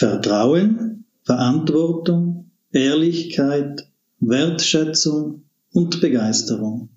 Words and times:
Vertrauen, 0.00 1.04
Verantwortung, 1.24 2.50
Ehrlichkeit, 2.72 3.86
Wertschätzung 4.18 5.42
und 5.74 6.00
Begeisterung. 6.00 6.88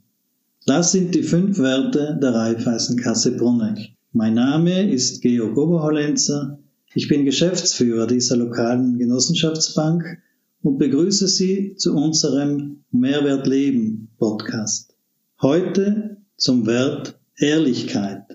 Das 0.65 0.93
sind 0.93 1.13
die 1.13 1.23
fünf 1.23 1.59
Werte 1.59 2.17
der 2.21 2.33
Raiffeisenkasse 2.33 3.35
Bruneck. 3.35 3.89
Mein 4.13 4.35
Name 4.35 4.89
ist 4.89 5.21
Georg 5.21 5.57
Oberhollenzer. 5.57 6.59
Ich 6.95 7.09
bin 7.09 7.25
Geschäftsführer 7.25 8.07
dieser 8.07 8.37
lokalen 8.37 8.97
Genossenschaftsbank 8.97 10.19
und 10.61 10.77
begrüße 10.77 11.27
Sie 11.27 11.75
zu 11.75 11.97
unserem 11.97 12.85
Mehrwert 12.91 13.45
Leben 13.47 14.11
Podcast. 14.17 14.95
Heute 15.41 16.21
zum 16.37 16.65
Wert 16.65 17.19
Ehrlichkeit. 17.37 18.32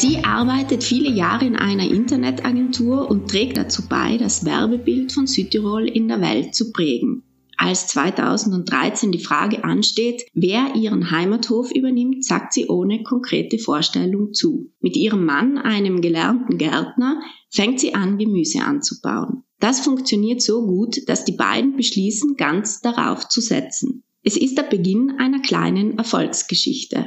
Sie 0.00 0.24
arbeitet 0.24 0.82
viele 0.82 1.10
Jahre 1.10 1.44
in 1.44 1.56
einer 1.56 1.86
Internetagentur 1.86 3.10
und 3.10 3.28
trägt 3.28 3.58
dazu 3.58 3.86
bei, 3.86 4.16
das 4.16 4.46
Werbebild 4.46 5.12
von 5.12 5.26
Südtirol 5.26 5.86
in 5.86 6.08
der 6.08 6.22
Welt 6.22 6.54
zu 6.54 6.72
prägen. 6.72 7.22
Als 7.58 7.86
2013 7.88 9.12
die 9.12 9.22
Frage 9.22 9.62
ansteht, 9.62 10.22
wer 10.32 10.74
ihren 10.74 11.10
Heimathof 11.10 11.70
übernimmt, 11.70 12.24
sagt 12.24 12.54
sie 12.54 12.68
ohne 12.68 13.02
konkrete 13.02 13.58
Vorstellung 13.58 14.32
zu. 14.32 14.72
Mit 14.80 14.96
ihrem 14.96 15.26
Mann, 15.26 15.58
einem 15.58 16.00
gelernten 16.00 16.56
Gärtner, 16.56 17.20
fängt 17.50 17.78
sie 17.78 17.94
an, 17.94 18.16
Gemüse 18.16 18.62
anzubauen. 18.62 19.42
Das 19.58 19.80
funktioniert 19.80 20.40
so 20.40 20.64
gut, 20.64 20.96
dass 21.08 21.26
die 21.26 21.36
beiden 21.36 21.76
beschließen, 21.76 22.36
ganz 22.36 22.80
darauf 22.80 23.28
zu 23.28 23.42
setzen. 23.42 24.04
Es 24.22 24.38
ist 24.38 24.56
der 24.56 24.62
Beginn 24.62 25.16
einer 25.18 25.42
kleinen 25.42 25.98
Erfolgsgeschichte. 25.98 27.04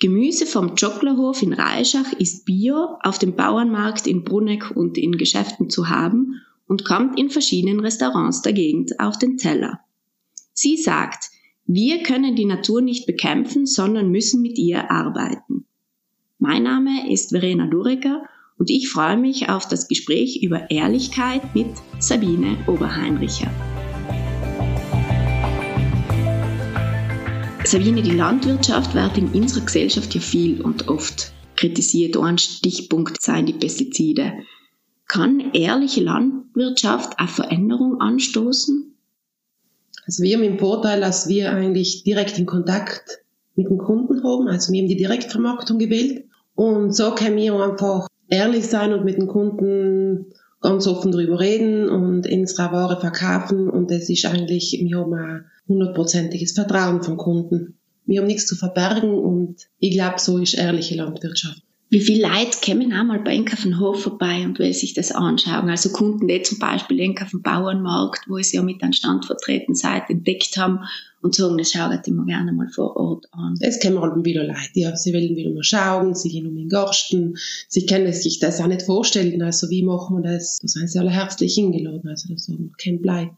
Gemüse 0.00 0.46
vom 0.46 0.76
Jocklerhof 0.76 1.42
in 1.42 1.52
Reischach 1.52 2.14
ist 2.14 2.46
bio, 2.46 2.96
auf 3.02 3.18
dem 3.18 3.36
Bauernmarkt 3.36 4.06
in 4.06 4.24
Bruneck 4.24 4.70
und 4.74 4.96
in 4.96 5.12
Geschäften 5.18 5.68
zu 5.68 5.90
haben 5.90 6.40
und 6.66 6.86
kommt 6.86 7.18
in 7.18 7.28
verschiedenen 7.28 7.80
Restaurants 7.80 8.40
der 8.40 8.54
Gegend 8.54 8.98
auf 8.98 9.18
den 9.18 9.36
Teller. 9.36 9.80
Sie 10.54 10.78
sagt, 10.78 11.30
wir 11.66 12.02
können 12.02 12.34
die 12.34 12.46
Natur 12.46 12.80
nicht 12.80 13.06
bekämpfen, 13.06 13.66
sondern 13.66 14.10
müssen 14.10 14.40
mit 14.40 14.56
ihr 14.56 14.90
arbeiten. 14.90 15.66
Mein 16.38 16.62
Name 16.62 17.12
ist 17.12 17.30
Verena 17.30 17.66
Durecker 17.66 18.24
und 18.56 18.70
ich 18.70 18.88
freue 18.88 19.18
mich 19.18 19.50
auf 19.50 19.68
das 19.68 19.86
Gespräch 19.86 20.42
über 20.42 20.70
Ehrlichkeit 20.70 21.54
mit 21.54 21.68
Sabine 21.98 22.56
Oberheinricher. 22.66 23.50
Sabine, 27.70 28.02
die 28.02 28.16
Landwirtschaft 28.16 28.96
wird 28.96 29.16
in 29.16 29.28
unserer 29.28 29.64
Gesellschaft 29.64 30.12
ja 30.12 30.20
viel 30.20 30.60
und 30.60 30.88
oft 30.88 31.30
kritisiert. 31.54 32.16
Ein 32.16 32.36
Stichpunkt 32.36 33.22
seien 33.22 33.46
die 33.46 33.52
Pestizide. 33.52 34.32
Kann 35.06 35.52
ehrliche 35.52 36.02
Landwirtschaft 36.02 37.20
eine 37.20 37.28
Veränderung 37.28 38.00
anstoßen? 38.00 38.96
Also 40.04 40.24
wir 40.24 40.34
haben 40.34 40.42
den 40.42 40.58
Vorteil, 40.58 41.00
dass 41.00 41.28
wir 41.28 41.52
eigentlich 41.52 42.02
direkt 42.02 42.40
in 42.40 42.46
Kontakt 42.46 43.20
mit 43.54 43.70
den 43.70 43.78
Kunden 43.78 44.24
haben. 44.24 44.48
Also 44.48 44.72
wir 44.72 44.82
haben 44.82 44.88
die 44.88 44.96
Direktvermarktung 44.96 45.78
gewählt. 45.78 46.24
Und 46.56 46.92
so 46.96 47.14
können 47.14 47.36
wir 47.36 47.54
einfach 47.54 48.08
ehrlich 48.28 48.66
sein 48.66 48.92
und 48.92 49.04
mit 49.04 49.16
den 49.16 49.28
Kunden 49.28 50.32
ganz 50.60 50.88
offen 50.88 51.12
darüber 51.12 51.38
reden 51.38 51.88
und 51.88 52.26
unsere 52.28 52.72
Ware 52.72 52.98
verkaufen. 52.98 53.70
Und 53.70 53.92
das 53.92 54.10
ist 54.10 54.26
eigentlich, 54.26 54.76
wir 54.82 54.98
haben 54.98 55.14
ein 55.14 55.44
hundertprozentiges 55.70 56.52
Vertrauen 56.52 57.02
vom 57.02 57.16
Kunden. 57.16 57.78
Wir 58.04 58.20
haben 58.20 58.26
nichts 58.26 58.46
zu 58.46 58.56
verbergen 58.56 59.14
und 59.14 59.68
ich 59.78 59.92
glaube, 59.92 60.18
so 60.18 60.36
ist 60.38 60.54
ehrliche 60.54 60.96
Landwirtschaft. 60.96 61.62
Wie 61.92 62.00
viele 62.00 62.22
Leute 62.22 62.56
kommen 62.64 62.92
einmal 62.92 63.18
bei 63.18 63.34
Enka 63.34 63.56
von 63.56 63.80
Hof 63.80 64.02
vorbei 64.02 64.44
und 64.44 64.60
will 64.60 64.72
sich 64.72 64.94
das 64.94 65.10
anschauen? 65.10 65.68
Also 65.68 65.90
Kunden, 65.90 66.28
die 66.28 66.40
zum 66.42 66.60
Beispiel 66.60 67.00
Enka 67.00 67.26
vom 67.26 67.42
Bauernmarkt, 67.42 68.28
wo 68.28 68.38
sie 68.38 68.58
ja 68.58 68.62
mit 68.62 68.80
einem 68.80 68.92
Stand 68.92 69.26
vertreten 69.26 69.74
seid, 69.74 70.08
entdeckt 70.08 70.56
haben 70.56 70.84
und 71.20 71.34
sagen, 71.34 71.58
das 71.58 71.72
schauen 71.72 71.98
die 72.06 72.12
mir 72.12 72.26
gerne 72.26 72.52
mal 72.52 72.68
vor 72.68 72.96
Ort 72.96 73.26
an. 73.32 73.56
Es 73.58 73.80
kommen 73.80 74.00
halt 74.00 74.24
wieder 74.24 74.44
Leute, 74.44 74.70
ja. 74.74 74.94
Sie 74.94 75.12
wollen 75.12 75.34
wieder 75.34 75.50
mal 75.50 75.64
schauen, 75.64 76.14
sie 76.14 76.28
gehen 76.28 76.46
um 76.46 76.54
den 76.54 76.68
Garten, 76.68 77.36
sie 77.66 77.86
können 77.86 78.12
sich 78.12 78.38
das 78.38 78.60
auch 78.60 78.68
nicht 78.68 78.82
vorstellen, 78.82 79.42
also 79.42 79.68
wie 79.68 79.82
machen 79.82 80.22
wir 80.22 80.32
das? 80.32 80.60
Da 80.62 80.68
sind 80.68 80.88
sie 80.88 80.98
alle 81.00 81.10
herzlich 81.10 81.54
hingeladen, 81.54 82.08
also 82.08 82.28
da 82.28 82.38
sagen 82.38 82.66
wir, 82.66 82.70
kein 82.78 83.02
Blei. 83.02 83.32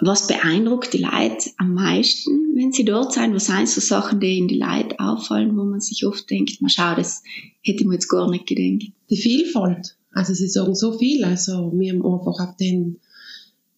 Was 0.00 0.26
beeindruckt 0.26 0.94
die 0.94 1.02
Leute 1.02 1.50
am 1.58 1.74
meisten, 1.74 2.54
wenn 2.56 2.72
sie 2.72 2.84
dort 2.84 3.12
sind? 3.12 3.34
Was 3.34 3.46
sind 3.46 3.68
so 3.68 3.80
Sachen, 3.80 4.20
die 4.20 4.38
ihnen 4.38 4.48
die 4.48 4.58
Leute 4.58 4.98
auffallen, 4.98 5.56
wo 5.56 5.64
man 5.64 5.80
sich 5.80 6.06
oft 6.06 6.28
denkt, 6.30 6.62
man 6.62 6.70
schau, 6.70 6.94
das 6.94 7.22
hätte 7.62 7.86
mir 7.86 7.94
jetzt 7.94 8.08
gar 8.08 8.30
nicht 8.30 8.46
gedacht. 8.46 8.92
Die 9.10 9.16
Vielfalt. 9.16 9.96
Also 10.12 10.34
sie 10.34 10.48
sagen 10.48 10.74
so 10.74 10.98
viel. 10.98 11.24
Also 11.24 11.72
wir 11.74 11.92
haben 11.92 12.04
einfach 12.04 12.48
auf 12.48 12.56
den 12.56 13.00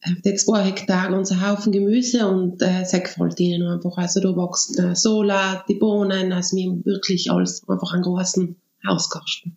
auf 0.07 0.21
den 0.21 0.37
zwei 0.37 0.63
Hektar 0.63 1.11
ganzen 1.11 1.47
Haufen 1.47 1.73
Gemüse 1.73 2.29
und 2.29 2.61
äh, 2.61 2.85
gefällt 3.01 3.41
ihnen 3.41 3.67
einfach. 3.67 3.97
Also 3.97 4.21
da 4.21 4.37
wächst 4.37 4.79
äh, 4.79 4.95
Sola, 4.95 5.65
die 5.69 5.75
Bohnen, 5.75 6.33
also 6.33 6.57
wir 6.57 6.71
haben 6.71 6.85
wirklich 6.85 7.31
alles 7.31 7.67
einfach 7.69 7.93
einen 7.95 8.03
großen 8.03 8.57
Hauskasten. 8.87 9.57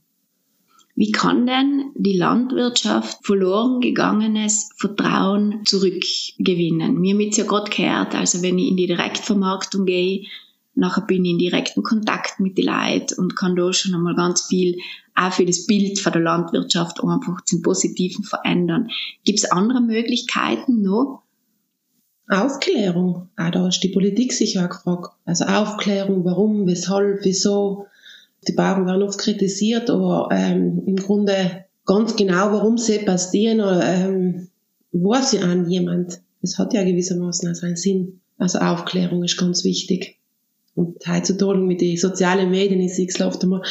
Wie 0.98 1.12
kann 1.12 1.46
denn 1.46 1.92
die 1.94 2.18
Landwirtschaft 2.18 3.24
verloren 3.24 3.82
gegangenes 3.82 4.72
Vertrauen 4.78 5.62
zurückgewinnen? 5.64 7.00
Mir 7.00 7.14
mit 7.14 7.38
ja 7.38 7.46
gerade 7.46 7.70
gehört, 7.70 8.16
also 8.16 8.42
wenn 8.42 8.58
ich 8.58 8.70
in 8.70 8.78
die 8.78 8.88
Direktvermarktung 8.88 9.86
gehe, 9.86 10.26
nachher 10.74 11.06
bin 11.06 11.24
ich 11.24 11.34
in 11.34 11.38
direkten 11.38 11.84
Kontakt 11.84 12.40
mit 12.40 12.58
den 12.58 12.66
Leuten 12.66 13.14
und 13.20 13.36
kann 13.36 13.56
da 13.56 13.72
schon 13.74 13.94
einmal 13.94 14.16
ganz 14.16 14.48
viel 14.48 14.80
auch 15.14 15.32
für 15.32 15.46
das 15.46 15.68
Bild 15.68 16.00
von 16.00 16.14
der 16.14 16.24
Landwirtschaft 16.24 17.04
einfach 17.04 17.42
zum 17.42 17.62
Positiven 17.62 18.24
verändern. 18.24 18.90
Gibt 19.24 19.38
es 19.38 19.52
andere 19.52 19.82
Möglichkeiten 19.82 20.82
noch? 20.82 21.22
Aufklärung. 22.28 23.30
Auch 23.38 23.52
da 23.52 23.68
ist 23.68 23.84
die 23.84 23.90
Politik 23.90 24.34
sicher 24.34 24.68
gefragt. 24.68 25.12
Also 25.26 25.46
Aufklärung, 25.46 26.26
warum, 26.26 26.66
weshalb, 26.66 27.24
wieso 27.24 27.86
die 28.48 28.54
Bauern 28.54 28.86
werden 28.86 29.04
oft 29.04 29.20
kritisiert, 29.20 29.90
aber 29.90 30.30
ähm, 30.32 30.84
im 30.86 30.96
Grunde 30.96 31.66
ganz 31.86 32.16
genau, 32.16 32.52
warum 32.52 32.78
sie 32.78 33.00
passieren, 33.00 33.62
oder, 33.62 33.84
ähm, 33.84 34.48
weiß 34.92 35.34
ja 35.34 35.42
an 35.42 35.70
jemand. 35.70 36.22
Es 36.42 36.58
hat 36.60 36.74
ja 36.74 36.84
gewissermaßen 36.84 37.50
auch 37.50 37.56
seinen 37.56 37.76
Sinn. 37.76 38.22
Also 38.38 38.60
Aufklärung 38.60 39.24
ist 39.24 39.38
ganz 39.38 39.64
wichtig. 39.64 40.18
Und 40.76 41.08
heutzutage 41.08 41.58
mit 41.58 41.82
den 41.82 41.98
sozialen 41.98 42.52
Medien 42.52 42.82
ist 42.82 43.00
es 43.00 43.20
oft 43.20 43.42
einmal, 43.42 43.64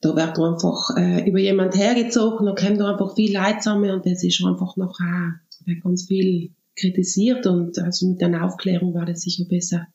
da 0.00 0.16
wird 0.16 0.38
einfach 0.38 0.96
äh, 0.96 1.28
über 1.28 1.38
jemand 1.38 1.76
hergezogen, 1.76 2.46
da 2.46 2.54
kommen 2.54 2.78
da 2.78 2.92
einfach 2.92 3.14
viel 3.14 3.34
Leid 3.34 3.62
zusammen 3.62 3.90
und 3.90 4.06
das 4.06 4.24
ist 4.24 4.42
einfach 4.42 4.74
noch 4.76 4.98
äh, 5.00 5.74
ganz 5.82 6.06
viel 6.06 6.52
kritisiert 6.74 7.46
und 7.46 7.78
also 7.78 8.08
mit 8.08 8.22
einer 8.22 8.46
Aufklärung 8.46 8.94
war 8.94 9.04
das 9.04 9.20
sicher 9.20 9.44
besser. 9.44 9.86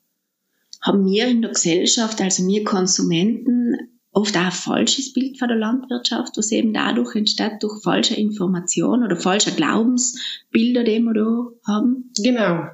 Haben 0.82 1.06
wir 1.06 1.28
in 1.28 1.42
der 1.42 1.52
Gesellschaft, 1.52 2.22
also 2.22 2.46
wir 2.48 2.64
Konsumenten, 2.64 3.76
oft 4.12 4.36
auch 4.38 4.42
ein 4.42 4.52
falsches 4.52 5.14
Bild 5.14 5.40
von 5.40 5.48
der 5.48 5.58
Landwirtschaft, 5.58 6.38
was 6.38 6.52
eben 6.52 6.74
dadurch 6.74 7.16
entsteht, 7.16 7.62
durch 7.62 7.82
falsche 7.82 8.16
Informationen 8.16 9.04
oder 9.04 9.16
falsche 9.16 9.52
Glaubensbilder, 9.52 10.84
die 10.84 11.00
wir 11.00 11.14
da 11.14 11.48
haben. 11.66 12.12
Genau. 12.18 12.66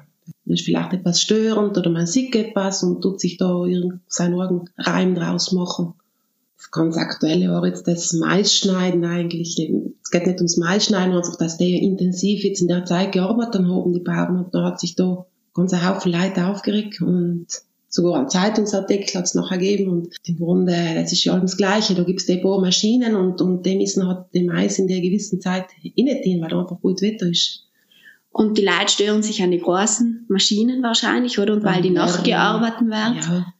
Das 0.44 0.60
ist 0.60 0.64
vielleicht 0.64 0.92
etwas 0.92 1.22
störend 1.22 1.78
oder 1.78 1.90
man 1.90 2.06
sieht 2.06 2.34
etwas 2.34 2.82
und 2.82 3.00
tut 3.02 3.20
sich 3.20 3.36
da 3.36 3.64
seinen 4.08 4.34
Augen 4.34 4.64
Reim 4.76 5.14
draus 5.14 5.52
machen. 5.52 5.94
Das 6.56 6.70
ganz 6.70 6.96
aktuelle 6.96 7.50
war 7.50 7.64
jetzt 7.64 7.86
das 7.86 8.12
Maisschneiden 8.12 9.04
eigentlich. 9.04 9.58
Es 10.02 10.10
geht 10.10 10.26
nicht 10.26 10.38
ums 10.38 10.56
Maisschneiden, 10.56 11.14
einfach, 11.14 11.36
dass 11.36 11.56
die 11.56 11.78
intensiv 11.78 12.42
jetzt 12.42 12.60
in 12.60 12.68
der 12.68 12.84
Zeit 12.84 13.12
gearbeitet 13.12 13.64
haben, 13.64 13.92
die 13.92 14.00
Bauern, 14.00 14.44
und 14.44 14.54
da 14.54 14.64
hat 14.64 14.80
sich 14.80 14.96
da 14.96 15.24
ganz 15.54 15.72
ein 15.72 15.88
Haufen 15.88 16.12
Leute 16.12 16.46
aufgeregt 16.46 17.00
und 17.00 17.46
sogar 17.88 18.18
einen 18.18 18.28
Zeitungsartikel 18.28 19.14
hat 19.14 19.24
es 19.24 19.34
nachher 19.34 19.58
gegeben 19.58 19.90
und 19.90 20.14
im 20.24 20.36
Grunde, 20.36 20.74
das 20.94 21.12
ist 21.12 21.24
ja 21.24 21.32
alles 21.32 21.52
das 21.52 21.56
Gleiche, 21.56 21.94
da 21.94 22.04
gibt 22.04 22.20
es 22.20 22.26
die 22.26 22.36
Bohrmaschinen 22.36 23.14
und, 23.14 23.40
und 23.40 23.64
die 23.64 23.76
müssen 23.76 24.06
halt 24.06 24.26
den 24.34 24.46
Mais 24.46 24.78
in 24.78 24.88
der 24.88 25.00
gewissen 25.00 25.40
Zeit 25.40 25.66
innen 25.82 26.42
weil 26.42 26.48
da 26.48 26.60
einfach 26.60 26.80
gut 26.80 27.00
Wetter 27.00 27.26
ist. 27.26 27.64
Und 28.30 28.58
die 28.58 28.64
Leute 28.64 28.88
stören 28.88 29.22
sich 29.22 29.42
an 29.42 29.50
die 29.50 29.60
großen 29.60 30.26
Maschinen 30.28 30.82
wahrscheinlich, 30.82 31.38
oder? 31.38 31.54
Und 31.54 31.64
weil 31.64 31.82
die 31.82 31.90
nachgearbeitet 31.90 32.88
werden. 32.88 33.18
Ja. 33.20 33.54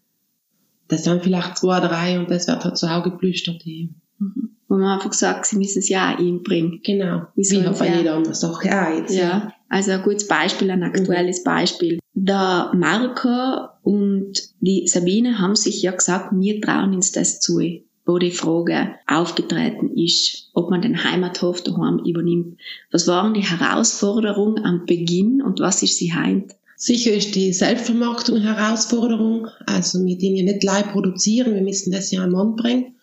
Das 0.89 1.05
sind 1.05 1.23
vielleicht 1.23 1.59
zwei, 1.59 1.81
drei 1.81 2.19
und 2.19 2.31
das 2.31 2.47
wird 2.47 2.65
halt 2.65 2.79
so 2.79 2.87
auch 2.87 3.03
geplüstert. 3.03 3.65
Mhm. 3.67 4.51
Wo 4.69 4.77
man 4.77 4.99
einfach 4.99 5.13
sagt, 5.15 5.47
sie 5.47 5.57
müssen 5.57 5.79
es 5.79 5.89
ja 5.89 6.15
auch 6.15 6.19
einbringen. 6.19 6.81
Genau. 6.85 7.23
Wie, 7.35 7.43
Wie 7.43 7.79
bei 7.79 7.97
jeder 7.97 8.15
anderen 8.17 8.35
Sache 8.35 8.69
auch 8.69 8.99
jetzt. 8.99 9.15
Ja. 9.15 9.53
Also 9.69 9.93
ein 9.93 10.03
gutes 10.03 10.27
Beispiel, 10.27 10.71
ein 10.71 10.83
aktuelles. 10.83 11.45
Beispiel. 11.45 11.99
Der 12.15 12.73
Marco 12.75 13.69
und 13.83 14.33
die 14.61 14.89
Sabine 14.89 15.39
haben 15.39 15.57
sich 15.57 15.83
ja 15.83 15.93
gesagt, 15.93 16.31
wir 16.33 16.61
trauen 16.61 16.95
uns 16.95 17.13
das 17.13 17.41
zu, 17.41 17.61
wo 18.07 18.19
die 18.19 18.31
Frage 18.31 18.95
aufgetreten 19.07 19.97
ist, 19.97 20.51
ob 20.55 20.71
man 20.71 20.81
den 20.81 21.05
Heimathof 21.05 21.63
daheim 21.63 21.99
übernimmt. 22.05 22.59
Was 22.91 23.07
waren 23.07 23.35
die 23.35 23.45
Herausforderungen 23.45 24.65
am 24.65 24.87
Beginn 24.87 25.43
und 25.43 25.61
was 25.61 25.83
ist 25.83 25.99
sie 25.99 26.15
heint? 26.15 26.55
Sicher 26.77 27.13
ist 27.13 27.35
die 27.35 27.53
Selbstvermarktung 27.53 28.37
eine 28.37 28.57
Herausforderung. 28.57 29.49
Also 29.67 30.05
wir 30.05 30.17
dürfen 30.17 30.37
ja 30.37 30.45
nicht 30.45 30.65
live 30.65 30.93
produzieren, 30.93 31.55
wir 31.55 31.63
müssen 31.63 31.93
das 31.93 32.11
ja 32.11 32.23
am 32.23 32.31
Mann 32.31 32.57
bringen. 32.57 32.95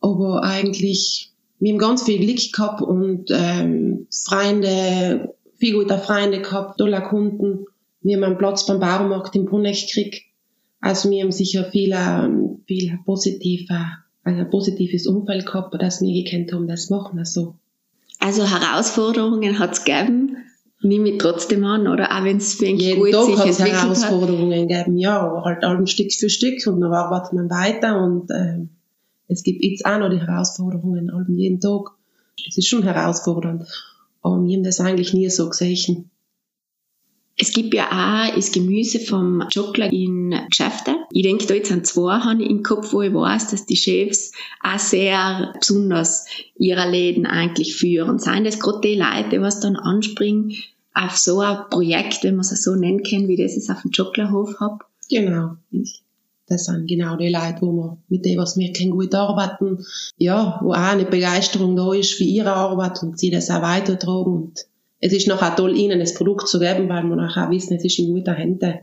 aber 0.00 0.42
eigentlich, 0.42 1.30
wir 1.60 1.72
haben 1.72 1.78
ganz 1.78 2.02
viel 2.02 2.18
Glück 2.18 2.52
gehabt 2.52 2.82
und 2.82 3.26
ähm, 3.30 4.06
Freunde, 4.10 5.33
viel 5.56 5.74
gute 5.74 5.98
Freunde 5.98 6.40
gehabt, 6.40 6.78
tolle 6.78 7.02
Kunden. 7.02 7.66
Wir 8.02 8.16
haben 8.16 8.24
einen 8.24 8.38
Platz 8.38 8.66
beim 8.66 8.80
Baumarkt 8.80 9.34
im 9.34 9.46
Bruneck 9.46 9.76
gekriegt. 9.86 10.22
Also 10.80 11.10
wir 11.10 11.22
haben 11.22 11.32
sicher 11.32 11.64
viel, 11.64 11.92
ähm, 11.94 12.60
viel 12.66 12.98
positive, 13.06 13.74
also 14.22 14.40
ein 14.40 14.50
positives 14.50 15.06
Umfeld 15.06 15.46
gehabt, 15.46 15.74
dass 15.80 16.02
wir 16.02 16.24
gekannt 16.24 16.52
haben, 16.52 16.68
das 16.68 16.90
machen. 16.90 17.18
Also, 17.18 17.54
Also 18.20 18.44
Herausforderungen 18.46 19.58
hat 19.58 19.72
es 19.72 19.84
gegeben, 19.84 20.36
nehme 20.82 21.08
ich 21.10 21.18
trotzdem 21.18 21.64
an, 21.64 21.88
oder 21.88 22.14
auch 22.14 22.24
wenn 22.24 22.36
es 22.36 22.54
für 22.54 22.66
ein 22.66 22.76
jeden 22.76 23.00
gut 23.00 23.12
Tag 23.12 23.24
sich 23.24 23.38
hat 23.38 23.48
es 23.48 23.58
entwickelt 23.60 23.82
hat. 23.82 23.84
Herausforderungen 23.84 24.68
gegeben, 24.68 24.98
ja, 24.98 25.20
aber 25.20 25.44
halt 25.44 25.64
allem 25.64 25.86
Stück 25.86 26.12
für 26.12 26.28
Stück 26.28 26.66
und 26.66 26.80
dann 26.82 26.92
arbeitet 26.92 27.32
man 27.32 27.48
weiter 27.48 28.02
und 28.02 28.30
ähm, 28.30 28.68
es 29.28 29.42
gibt 29.42 29.64
jetzt 29.64 29.86
auch 29.86 29.98
noch 29.98 30.10
die 30.10 30.20
Herausforderungen, 30.20 31.10
allem 31.10 31.38
jeden 31.38 31.60
Tag. 31.60 31.92
Es 32.46 32.58
ist 32.58 32.68
schon 32.68 32.82
herausfordernd, 32.82 33.66
aber 34.24 34.42
wir 34.42 34.56
haben 34.56 34.64
das 34.64 34.80
eigentlich 34.80 35.12
nie 35.14 35.30
so 35.30 35.48
gesehen. 35.48 36.10
Es 37.36 37.52
gibt 37.52 37.74
ja 37.74 37.86
auch 37.86 38.34
das 38.34 38.52
Gemüse 38.52 39.00
vom 39.00 39.42
Schokolad 39.52 39.92
in 39.92 40.34
Geschäften. 40.48 40.94
Ich 41.10 41.24
denke 41.24 41.46
da 41.46 41.54
jetzt 41.54 41.72
an 41.72 41.84
zwei, 41.84 42.20
habe 42.20 42.42
ich 42.42 42.48
im 42.48 42.62
Kopf, 42.62 42.92
wo 42.92 43.02
ich 43.02 43.12
weiß, 43.12 43.50
dass 43.50 43.66
die 43.66 43.76
Chefs 43.76 44.32
auch 44.62 44.78
sehr 44.78 45.52
besonders 45.58 46.26
ihre 46.56 46.88
Läden 46.88 47.26
eigentlich 47.26 47.74
führen. 47.74 48.20
Seien 48.20 48.44
das 48.44 48.60
gerade 48.60 48.80
die 48.82 48.94
Leute, 48.94 49.30
die 49.32 49.40
was 49.40 49.58
dann 49.60 49.74
anspringen 49.76 50.54
auf 50.94 51.16
so 51.16 51.40
ein 51.40 51.58
Projekt, 51.70 52.22
wenn 52.22 52.36
man 52.36 52.44
es 52.44 52.62
so 52.62 52.76
nennen 52.76 53.02
kann, 53.02 53.26
wie 53.26 53.36
das 53.36 53.56
ich 53.56 53.68
auf 53.68 53.82
dem 53.82 53.92
Schokoladhof 53.92 54.60
habe. 54.60 54.84
Genau. 55.10 55.56
Ich- 55.72 56.03
Das 56.46 56.66
sind 56.66 56.86
genau 56.86 57.16
die 57.16 57.30
Leute, 57.30 57.62
wo 57.62 57.72
wir, 57.72 57.98
mit 58.08 58.24
denen, 58.24 58.38
was 58.38 58.56
wir 58.58 58.70
gut 58.90 59.14
arbeiten, 59.14 59.84
ja, 60.18 60.58
wo 60.62 60.72
auch 60.72 60.76
eine 60.76 61.06
Begeisterung 61.06 61.74
da 61.74 61.92
ist 61.94 62.12
für 62.12 62.24
ihre 62.24 62.52
Arbeit 62.52 63.02
und 63.02 63.18
sie 63.18 63.30
das 63.30 63.50
auch 63.50 63.62
weitertragen. 63.62 64.32
Und 64.34 64.66
es 65.00 65.12
ist 65.14 65.26
nachher 65.26 65.56
toll, 65.56 65.76
ihnen 65.76 66.00
das 66.00 66.14
Produkt 66.14 66.48
zu 66.48 66.58
geben, 66.60 66.88
weil 66.88 67.04
wir 67.04 67.16
nachher 67.16 67.50
wissen, 67.50 67.76
es 67.76 67.84
ist 67.84 67.98
in 67.98 68.12
guten 68.12 68.34
Händen. 68.34 68.74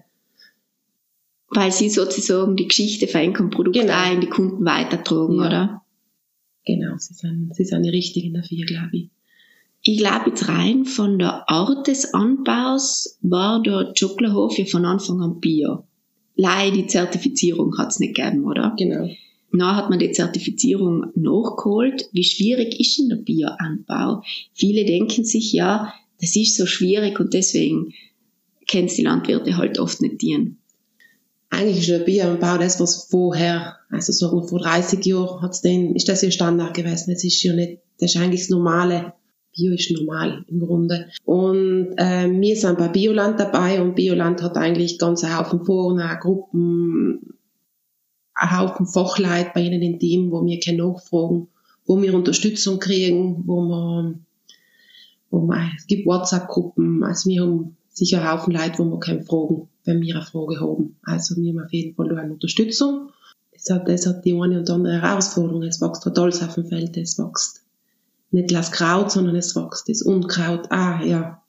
Weil 1.49 1.71
sie 1.71 1.89
sozusagen 1.89 2.55
die 2.55 2.67
Geschichte 2.67 3.07
von 3.07 3.21
einem 3.21 3.49
Produkt 3.51 3.75
Genau. 3.77 3.93
auch 3.93 4.11
in 4.11 4.21
die 4.21 4.29
Kunden 4.29 4.65
weitertragen, 4.65 5.35
Ja. 5.35 5.47
oder? 5.47 5.81
Genau, 6.65 6.95
sie 6.97 7.13
sind, 7.13 7.55
sie 7.55 7.65
sind 7.65 7.83
die 7.83 7.89
Richtigen 7.89 8.33
dafür, 8.33 8.65
glaube 8.65 8.89
ich. 8.93 9.09
Ich 9.83 9.97
glaube 9.97 10.29
jetzt 10.29 10.47
rein 10.47 10.85
von 10.85 11.17
der 11.19 11.49
Art 11.49 11.87
des 11.87 12.13
Anbaus 12.13 13.17
war 13.21 13.61
der 13.63 13.91
Schokoladhof 13.95 14.57
ja 14.57 14.65
von 14.65 14.85
Anfang 14.85 15.21
an 15.21 15.39
Bio. 15.39 15.85
Leider 16.41 16.75
die 16.75 16.87
Zertifizierung 16.87 17.77
hat's 17.77 17.99
nicht 17.99 18.15
gegeben, 18.15 18.45
oder? 18.45 18.73
Genau. 18.75 19.07
Na 19.51 19.75
hat 19.75 19.91
man 19.91 19.99
die 19.99 20.11
Zertifizierung 20.11 21.11
nachgeholt. 21.13 22.09
Wie 22.13 22.23
schwierig 22.23 22.79
ist 22.79 22.97
denn 22.97 23.09
der 23.09 23.17
Bioanbau? 23.17 24.23
Viele 24.51 24.83
denken 24.85 25.23
sich, 25.23 25.53
ja, 25.53 25.93
das 26.19 26.35
ist 26.35 26.57
so 26.57 26.65
schwierig 26.65 27.19
und 27.19 27.35
deswegen 27.35 27.93
kennen 28.67 28.87
die 28.87 29.03
Landwirte 29.03 29.55
halt 29.55 29.77
oft 29.77 30.01
nicht 30.01 30.19
dienen. 30.23 30.57
Eigentlich 31.51 31.77
ist 31.77 31.89
der 31.89 31.99
Bioanbau 31.99 32.57
das, 32.57 32.79
was 32.79 33.05
vorher, 33.11 33.77
also 33.91 34.11
sagen 34.11 34.41
wir 34.41 34.47
vor 34.47 34.61
30 34.61 35.05
Jahren, 35.05 35.43
hat's 35.43 35.61
den, 35.61 35.95
ist 35.95 36.09
das 36.09 36.23
ja 36.23 36.31
Standard 36.31 36.73
gewesen. 36.73 37.13
Das 37.13 37.23
ist 37.23 37.43
ja 37.43 37.53
nicht, 37.53 37.81
das 37.99 38.15
ist 38.15 38.19
eigentlich 38.19 38.41
das 38.41 38.49
Normale. 38.49 39.13
Bio 39.55 39.73
ist 39.73 39.91
normal 39.91 40.45
im 40.47 40.59
Grunde. 40.59 41.09
Und 41.25 41.93
äh, 41.97 42.29
wir 42.29 42.55
sind 42.55 42.77
bei 42.77 42.87
Bioland 42.87 43.39
dabei 43.39 43.81
und 43.81 43.95
Bioland 43.95 44.41
hat 44.41 44.57
eigentlich 44.57 44.97
ganz 44.97 45.23
einen 45.23 45.37
Haufen 45.37 45.65
Foren, 45.65 45.99
Gruppen, 46.19 47.35
einen 48.33 48.59
Haufen 48.59 48.87
Fachleute 48.87 49.51
bei 49.53 49.61
ihnen 49.61 49.81
im 49.81 49.99
Team, 49.99 50.31
wo 50.31 50.45
wir 50.45 50.59
können 50.59 50.77
nachfragen, 50.77 51.47
wo 51.85 52.01
wir 52.01 52.13
Unterstützung 52.13 52.79
kriegen, 52.79 53.43
wo 53.45 53.61
wir, 53.61 54.15
wo 55.29 55.41
wir 55.41 55.71
es 55.77 55.87
gibt 55.87 56.05
WhatsApp-Gruppen, 56.05 57.03
also 57.03 57.29
wir 57.29 57.41
haben 57.41 57.75
sicher 57.89 58.21
einen 58.21 58.31
Haufen 58.31 58.53
Leute, 58.53 58.79
wo 58.79 58.85
wir 58.85 58.99
können 58.99 59.23
fragen, 59.23 59.67
wenn 59.83 60.01
wir 60.01 60.15
eine 60.15 60.25
Frage 60.25 60.61
haben. 60.61 60.95
Also 61.03 61.35
wir 61.35 61.49
haben 61.49 61.65
auf 61.65 61.73
jeden 61.73 61.95
Fall 61.95 62.17
eine 62.17 62.33
Unterstützung. 62.33 63.09
Es 63.51 63.69
hat, 63.69 63.89
es 63.89 64.07
hat 64.07 64.23
die 64.25 64.33
eine 64.33 64.59
und 64.59 64.69
andere 64.69 65.01
Herausforderung. 65.01 65.63
Es 65.63 65.81
wächst 65.81 66.05
halt 66.05 66.17
alles 66.17 66.41
auf 66.41 66.55
dem 66.55 66.65
Feld, 66.65 66.97
es 66.97 67.19
wächst 67.19 67.61
nicht 68.31 68.51
das 68.51 68.71
Kraut, 68.71 69.11
sondern 69.11 69.35
es 69.35 69.55
wächst 69.55 69.89
das 69.89 70.01
Unkraut. 70.01 70.71
Ah, 70.71 71.03
ja. 71.03 71.41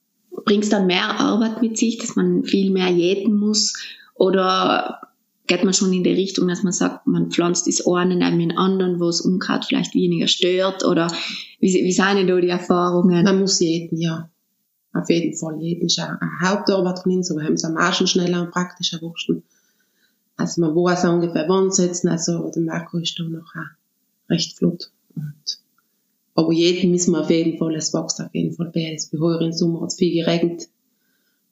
Bringt 0.45 0.73
dann 0.73 0.87
mehr 0.87 1.21
Arbeit 1.21 1.63
mit 1.63 1.79
sich, 1.79 1.99
dass 1.99 2.17
man 2.17 2.45
viel 2.45 2.71
mehr 2.71 2.89
jäten 2.89 3.37
muss? 3.37 3.75
Oder 4.15 5.01
geht 5.47 5.65
man 5.65 5.75
schon 5.75 5.93
in 5.93 6.05
die 6.05 6.13
Richtung, 6.13 6.49
dass 6.49 6.63
man 6.63 6.73
sagt, 6.73 7.07
man 7.07 7.31
pflanzt 7.31 7.67
das 7.67 7.87
eine 7.87 8.17
neben 8.17 8.39
den 8.39 8.57
anderen, 8.57 9.01
wo 9.01 9.07
das 9.07 9.21
Unkraut 9.21 9.65
vielleicht 9.65 9.95
weniger 9.95 10.27
stört? 10.27 10.85
Oder 10.85 11.13
wie, 11.61 11.73
wie 11.73 11.93
sind 11.93 12.17
denn 12.17 12.27
da 12.27 12.41
die 12.41 12.49
Erfahrungen? 12.49 13.25
Man 13.25 13.41
muss 13.41 13.61
jeden, 13.61 13.99
ja. 13.99 14.29
Auf 14.95 15.09
jeden 15.09 15.37
Fall. 15.37 15.61
Jeden 15.61 15.87
ist 15.87 16.01
auch 16.01 16.09
eine 16.09 16.51
Hauptarbeit 16.51 17.01
von 17.01 17.17
uns, 17.17 17.31
aber 17.31 17.43
haben 17.45 17.55
es 17.55 17.65
am 17.65 17.77
Arschen 17.77 18.07
schneller 18.07 18.43
und 18.43 18.51
praktischer 18.51 19.01
wursten. 19.01 19.43
Also 20.37 20.61
man 20.61 20.75
weiß 20.75 21.05
ungefähr 21.05 21.49
wann 21.49 21.71
setzen, 21.71 22.09
also 22.09 22.51
der 22.51 22.63
Marco 22.63 22.99
ist 22.99 23.19
da 23.19 23.25
noch 23.25 23.53
recht 24.29 24.57
flott. 24.57 24.91
Und, 25.15 25.62
aber 26.35 26.53
jeden 26.53 26.91
müssen 26.91 27.13
wir 27.13 27.21
auf 27.21 27.31
jeden 27.31 27.59
Fall, 27.59 27.75
es 27.77 27.93
wächst 27.93 28.21
auf 28.21 28.35
jeden 28.35 28.55
Fall 28.55 28.71
bei 28.73 28.93
Es 28.95 29.11
Bei 29.11 29.19
heuer 29.19 29.41
im 29.43 29.53
Sommer 29.53 29.83
hat 29.83 29.89
es 29.89 29.97
viel 29.97 30.15
geregnet. 30.15 30.69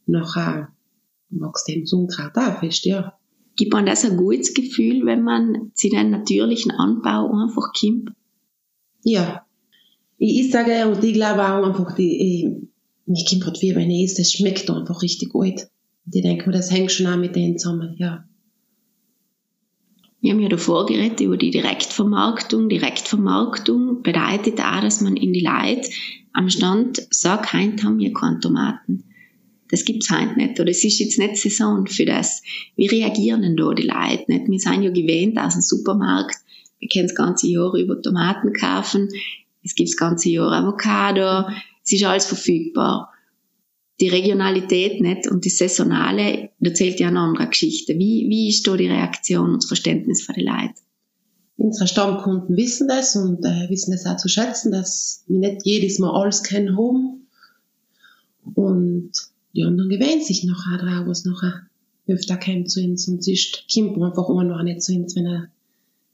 Nachher 0.06 0.68
wächst 1.28 1.68
eben 1.68 1.82
das 1.82 1.92
Unkraut 1.92 2.36
auch 2.36 2.58
fest, 2.60 2.84
ja. 2.86 3.14
Gibt 3.56 3.72
man 3.72 3.86
das 3.86 4.04
ein 4.04 4.16
gutes 4.16 4.54
Gefühl, 4.54 5.04
wenn 5.04 5.22
man 5.22 5.72
zu 5.74 5.90
den 5.90 6.10
natürlichen 6.10 6.70
Anbau 6.70 7.30
einfach 7.30 7.72
kommt? 7.78 8.12
Ja. 9.04 9.44
Ich, 10.18 10.40
ich 10.40 10.50
sage, 10.50 10.88
und 10.88 11.04
ich 11.04 11.12
glaube 11.12 11.42
auch 11.42 11.64
einfach, 11.64 11.94
die, 11.94 12.16
ich, 12.16 12.44
mir 13.06 13.24
kommt 13.28 13.42
gerade 13.42 13.60
wie 13.60 13.74
wenn 13.74 13.90
ich 13.90 14.04
esse, 14.04 14.22
das 14.22 14.32
schmeckt 14.32 14.70
einfach 14.70 15.02
richtig 15.02 15.30
gut. 15.30 15.66
Und 16.06 16.14
ich 16.14 16.22
denke 16.22 16.46
mir, 16.46 16.56
das 16.56 16.70
hängt 16.70 16.90
schon 16.90 17.06
auch 17.06 17.16
mit 17.16 17.36
denen 17.36 17.58
zusammen, 17.58 17.96
ja. 17.98 18.24
Wir 20.20 20.32
haben 20.32 20.40
ja 20.40 20.48
davor 20.48 20.86
geredet 20.86 21.20
über 21.20 21.36
die 21.36 21.50
Direktvermarktung. 21.50 22.68
Direktvermarktung 22.68 24.02
bedeutet 24.02 24.60
auch, 24.60 24.80
dass 24.82 25.00
man 25.00 25.16
in 25.16 25.32
die 25.32 25.44
Leute 25.44 25.88
am 26.32 26.50
Stand 26.50 27.06
sagt, 27.10 27.52
heute 27.54 27.82
haben 27.84 27.98
wir 27.98 28.12
keine 28.12 28.40
Tomaten. 28.40 29.04
Das 29.70 29.84
gibt's 29.84 30.10
heute 30.10 30.36
nicht. 30.36 30.60
Oder 30.60 30.70
es 30.70 30.84
ist 30.84 30.98
jetzt 30.98 31.18
nicht 31.18 31.36
Saison 31.36 31.86
für 31.86 32.04
das. 32.04 32.42
Wie 32.76 32.86
reagieren 32.86 33.42
denn 33.42 33.56
da 33.56 33.72
die 33.72 33.86
Leute 33.86 34.24
nicht? 34.28 34.48
Wir 34.48 34.58
sind 34.58 34.82
ja 34.82 34.90
gewöhnt 34.90 35.38
aus 35.38 35.54
dem 35.54 35.62
Supermarkt. 35.62 36.36
Wir 36.80 36.88
können 36.88 37.06
das 37.06 37.16
ganze 37.16 37.48
Jahr 37.48 37.74
über 37.74 38.00
Tomaten 38.02 38.52
kaufen. 38.52 39.08
Es 39.62 39.74
gibt 39.74 39.90
das 39.90 39.96
ganze 39.96 40.28
Jahr 40.30 40.52
Avocado. 40.52 41.48
Es 41.84 41.92
ist 41.92 42.04
alles 42.04 42.26
verfügbar. 42.26 43.09
Die 44.00 44.08
Regionalität 44.08 45.00
nicht 45.00 45.26
und 45.26 45.44
die 45.44 45.50
Saisonale, 45.50 46.50
da 46.58 46.72
zählt 46.72 47.00
ja 47.00 47.08
eine 47.08 47.20
andere 47.20 47.48
Geschichte. 47.48 47.94
Wie, 47.98 48.26
wie 48.28 48.48
ist 48.48 48.66
da 48.66 48.76
die 48.76 48.88
Reaktion 48.88 49.50
und 49.50 49.62
das 49.62 49.66
Verständnis 49.66 50.22
von 50.22 50.34
den 50.34 50.46
Leuten? 50.46 50.74
Unsere 51.58 51.86
Stammkunden 51.86 52.56
wissen 52.56 52.88
das 52.88 53.14
und 53.16 53.44
äh, 53.44 53.68
wissen 53.68 53.90
das 53.90 54.06
auch 54.06 54.16
zu 54.16 54.28
schätzen, 54.28 54.72
dass 54.72 55.24
wir 55.26 55.38
nicht 55.38 55.66
jedes 55.66 55.98
Mal 55.98 56.10
alles 56.10 56.42
kennen 56.42 56.78
haben. 56.78 57.26
Und 58.54 59.12
die 59.54 59.64
anderen 59.64 59.90
gewöhnen 59.90 60.22
sich 60.22 60.44
nachher 60.44 60.78
drauf, 60.78 61.06
was 61.06 61.26
nachher 61.26 61.66
öfter 62.06 62.38
kommt 62.38 62.70
zu 62.70 62.82
uns 62.82 63.06
und 63.08 63.22
sonst 63.22 63.66
kommt 63.72 63.96
man 63.96 64.10
einfach 64.10 64.28
immer 64.30 64.44
noch 64.44 64.62
nicht 64.62 64.82
zu 64.82 64.94
uns, 64.94 65.14
wenn 65.14 65.26
er, 65.26 65.48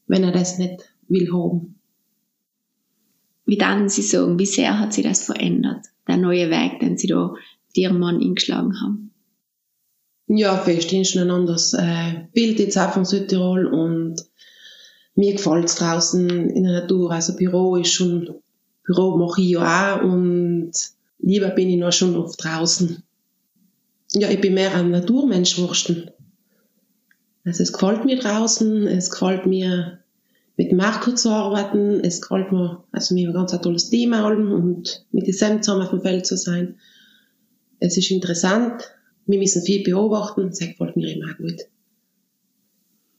wenn 0.09 0.25
er 0.25 0.33
das 0.33 0.59
nicht 0.59 0.93
will 1.09 1.33
haben. 1.33 1.76
Wie 3.45 3.57
dann 3.57 3.88
Sie 3.88 4.02
sagen, 4.02 4.38
wie 4.40 4.47
sehr 4.47 4.78
hat 4.81 4.93
sich 4.93 5.05
das 5.05 5.23
verändert? 5.23 5.87
Der 6.09 6.16
neue 6.16 6.50
Weg, 6.50 6.81
den 6.81 6.99
Sie 6.99 7.07
da 7.07 7.35
Ihrem 7.76 7.99
Mann 7.99 8.21
eingeschlagen 8.21 8.80
haben? 8.80 9.11
Ja, 10.28 10.56
fest 10.56 10.92
ist 10.92 11.12
schon 11.12 11.23
ein 11.23 11.30
anderes 11.30 11.73
äh, 11.75 12.26
Bild 12.33 12.59
jetzt 12.59 12.76
auch 12.76 12.92
von 12.92 13.04
Südtirol 13.04 13.66
und 13.66 14.25
mir 15.14 15.33
gefällt's 15.33 15.76
draußen 15.76 16.50
in 16.50 16.64
der 16.64 16.80
Natur. 16.80 17.12
Also 17.12 17.37
Büro 17.37 17.76
ist 17.76 17.92
schon, 17.92 18.35
Büro 18.85 19.16
mache 19.16 19.40
ich 19.40 19.50
ja 19.50 19.97
auch 19.97 20.02
und 20.02 20.73
lieber 21.18 21.50
bin 21.50 21.71
ich 21.71 21.78
noch 21.78 21.92
schon 21.92 22.16
oft 22.16 22.42
draußen. 22.42 23.02
Ja, 24.14 24.28
ich 24.30 24.40
bin 24.40 24.54
mehr 24.54 24.75
ein 24.75 24.90
Naturmensch 24.90 25.59
wursten. 25.59 26.11
Also 27.45 27.62
es 27.62 27.73
gefällt 27.73 28.04
mir 28.04 28.18
draußen, 28.18 28.88
es 28.88 29.11
gefällt 29.11 29.47
mir 29.47 30.00
mit 30.56 30.73
Marco 30.73 31.12
zu 31.12 31.30
arbeiten, 31.30 32.00
es 32.00 32.21
gefällt 32.21 32.50
mir, 32.50 32.83
also 32.90 33.14
mir 33.14 33.28
ein 33.28 33.35
ganz 33.35 33.52
tolles 33.61 33.90
Team 33.90 34.12
und 34.12 35.06
mit 35.12 35.26
dem 35.28 35.62
zusammen 35.62 35.83
auf 35.83 35.90
dem 35.90 36.00
Feld 36.00 36.26
zu 36.26 36.37
sein. 36.37 36.78
Es 37.78 37.97
ist 37.97 38.11
interessant, 38.11 38.83
wir 39.26 39.38
müssen 39.38 39.62
viel 39.62 39.83
beobachten, 39.83 40.49
das 40.49 40.61
gefällt 40.61 40.97
mir 40.97 41.14
immer 41.14 41.35
gut. 41.35 41.62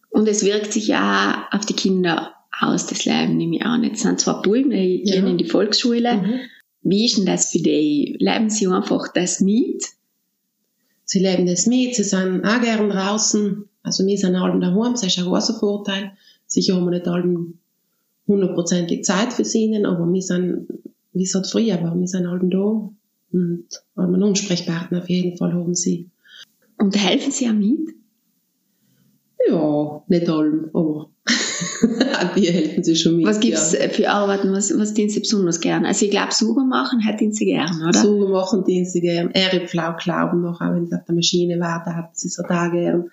Und 0.09 0.27
es 0.27 0.43
wirkt 0.43 0.73
sich 0.73 0.87
ja 0.87 1.47
auch 1.51 1.57
auf 1.59 1.65
die 1.65 1.73
Kinder 1.73 2.33
aus, 2.59 2.87
das 2.87 3.05
Leben 3.05 3.37
nehme 3.37 3.57
ich 3.57 3.65
auch 3.65 3.77
nicht. 3.77 3.95
Es 3.95 4.01
sind 4.01 4.19
zwar 4.19 4.41
Buben, 4.41 4.71
die 4.71 5.03
Ja. 5.05 5.15
gehen 5.15 5.27
in 5.27 5.37
die 5.37 5.45
Volksschule. 5.45 6.15
Mhm. 6.17 6.39
Wie 6.81 7.05
ist 7.05 7.17
denn 7.17 7.25
das 7.25 7.51
für 7.51 7.59
die? 7.59 8.15
Leben 8.19 8.49
sie 8.49 8.67
einfach 8.67 9.09
das 9.13 9.41
mit? 9.41 9.83
Sie 11.03 11.19
leben 11.19 11.45
das 11.45 11.67
mit, 11.67 11.95
sie 11.95 12.03
sind 12.03 12.43
auch 12.43 12.61
gern 12.61 12.89
draußen. 12.89 13.69
Also 13.83 14.05
wir 14.05 14.17
sind 14.17 14.35
alle 14.35 14.59
daheim, 14.59 14.93
das 14.93 15.03
ist 15.03 15.19
ein 15.19 15.25
großer 15.25 15.59
Vorteil. 15.59 16.11
Sicher 16.47 16.75
haben 16.75 16.85
wir 16.85 16.91
nicht 16.91 17.07
alle 17.07 17.53
hundertprozentig 18.27 19.03
Zeit 19.03 19.31
für 19.33 19.45
sie, 19.45 19.73
aber 19.85 20.11
wir 20.11 20.21
sind, 20.21 20.67
wie 21.13 21.23
es 21.23 21.33
halt 21.33 21.47
früher 21.47 21.81
war, 21.81 21.97
wir 21.97 22.07
sind 22.07 22.27
halt 22.29 22.41
da 22.51 22.89
und 23.31 23.67
haben 23.95 24.13
einen 24.13 24.23
Ansprechpartner 24.23 24.99
auf 24.99 25.09
jeden 25.09 25.37
Fall 25.37 25.53
haben 25.53 25.75
sie. 25.75 26.09
Und 26.77 26.95
helfen 26.95 27.31
Sie 27.31 27.47
auch 27.47 27.53
mit? 27.53 27.95
Ja, 29.49 30.03
nicht 30.07 30.29
allem, 30.29 30.69
aber 30.73 31.09
die 32.35 32.47
helfen 32.47 32.83
sie 32.83 32.95
schon 32.95 33.17
mit. 33.17 33.25
Was 33.25 33.39
gibt 33.39 33.57
es 33.57 33.73
ja. 33.73 33.89
für 33.89 34.09
Arbeiten, 34.09 34.51
was, 34.51 34.77
was 34.77 34.93
tun 34.93 35.09
Sie 35.09 35.19
besonders 35.19 35.59
gern? 35.59 35.85
Also 35.85 36.05
ich 36.05 36.11
glaube, 36.11 36.33
sauber 36.33 36.65
machen 36.65 36.99
hätten 36.99 37.31
Sie 37.31 37.45
gern, 37.45 37.81
oder? 37.81 37.97
Sauber 37.97 38.29
machen 38.29 38.65
tun 38.65 38.85
Sie 38.85 39.01
gern. 39.01 39.31
Ehre 39.31 39.67
Flau 39.67 39.95
glauben 39.97 40.41
noch, 40.41 40.61
auch 40.61 40.73
wenn 40.73 40.87
sie 40.87 40.95
auf 40.95 41.05
der 41.05 41.15
Maschine 41.15 41.59
warten, 41.59 41.95
hat 41.95 42.17
sie 42.17 42.29
so 42.29 42.43
da 42.43 42.67
gern. 42.69 43.09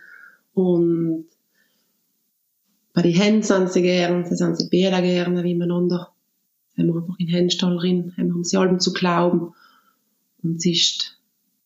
Und 0.55 1.27
bei 2.93 3.03
den 3.03 3.15
Händen 3.15 3.43
sind 3.43 3.71
sie 3.71 3.83
gern, 3.83 4.25
sie 4.25 4.37
sind 4.37 4.57
sie 4.57 4.69
Bäder 4.69 5.03
gern, 5.03 5.43
wie 5.43 5.55
miteinander. 5.55 6.11
Haben 6.77 6.87
wir 6.89 6.97
einfach 6.97 7.19
in 7.19 7.27
den 7.27 7.35
Händstall 7.35 7.77
drin, 7.77 8.13
haben 8.17 8.45
sie 8.45 8.57
allem 8.57 8.81
zu 8.81 8.93
glauben. 8.93 9.53
Und 10.45 10.57
es 10.57 10.67
ist, 10.67 11.21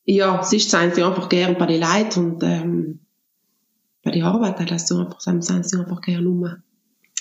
ja, 0.05 0.41
ist, 0.41 0.71
sind 0.71 0.95
sie 0.95 1.03
einfach 1.03 1.29
gern 1.29 1.59
bei 1.59 1.67
den 1.67 1.81
Leuten 1.81 2.33
und, 2.33 2.43
ähm, 2.43 3.01
bei 4.03 4.13
den 4.13 4.23
Arbeiten, 4.23 4.67
das 4.67 4.89
sie 4.89 4.97
einfach, 4.97 5.21
sind 5.21 5.43
sie 5.45 5.79
einfach 5.79 6.01
gern 6.01 6.27
rum. 6.27 6.63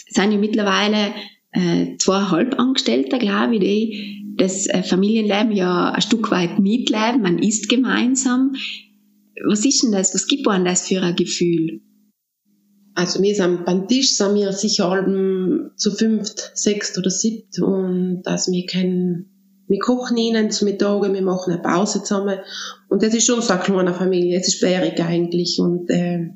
Es 0.08 0.16
sind 0.16 0.32
ja 0.32 0.38
mittlerweile, 0.38 1.14
äh, 1.52 1.98
zwei 1.98 2.22
Halbangestellte, 2.22 3.18
glaube 3.18 3.56
ich, 3.56 3.62
die 3.62 4.36
das 4.38 4.68
äh, 4.68 4.84
Familienleben 4.84 5.52
ja 5.52 5.92
ein 5.92 6.02
Stück 6.02 6.30
weit 6.32 6.60
mitleben, 6.60 7.22
man 7.22 7.40
isst 7.40 7.70
gemeinsam. 7.70 8.56
Was 9.46 9.66
ist 9.66 9.84
denn 9.84 9.92
das? 9.92 10.14
Was 10.14 10.28
gibt 10.28 10.48
einem 10.48 10.66
das 10.66 10.88
für 10.88 11.02
ein 11.02 11.16
Gefühl? 11.16 11.82
Also 12.94 13.22
wir 13.22 13.36
sind 13.36 13.66
beim 13.66 13.88
Tisch 13.88 14.14
sind 14.14 14.36
wir 14.36 14.52
sicher 14.54 14.90
halben 14.90 15.72
zu 15.76 15.92
fünft, 15.92 16.52
sechst 16.56 16.98
oder 16.98 17.12
siebt 17.12 17.60
und 17.60 18.24
dass 18.24 18.52
wir 18.52 18.66
können, 18.66 19.37
wir 19.68 19.80
kochen 19.80 20.18
ihnen 20.18 20.50
zu 20.50 20.66
Mittag, 20.66 21.02
wir 21.02 21.22
machen 21.22 21.54
eine 21.54 21.62
Pause 21.62 22.04
zusammen 22.04 22.40
und 22.90 23.04
das 23.04 23.14
ist 23.14 23.26
schon 23.26 23.42
so 23.42 23.54
eine 23.54 23.62
kleine 23.62 23.94
Familie, 23.94 24.40
es 24.40 24.48
ist 24.48 24.62
bärig 24.62 25.00
eigentlich 25.00 25.60
und 25.60 25.90
äh, 25.90 26.30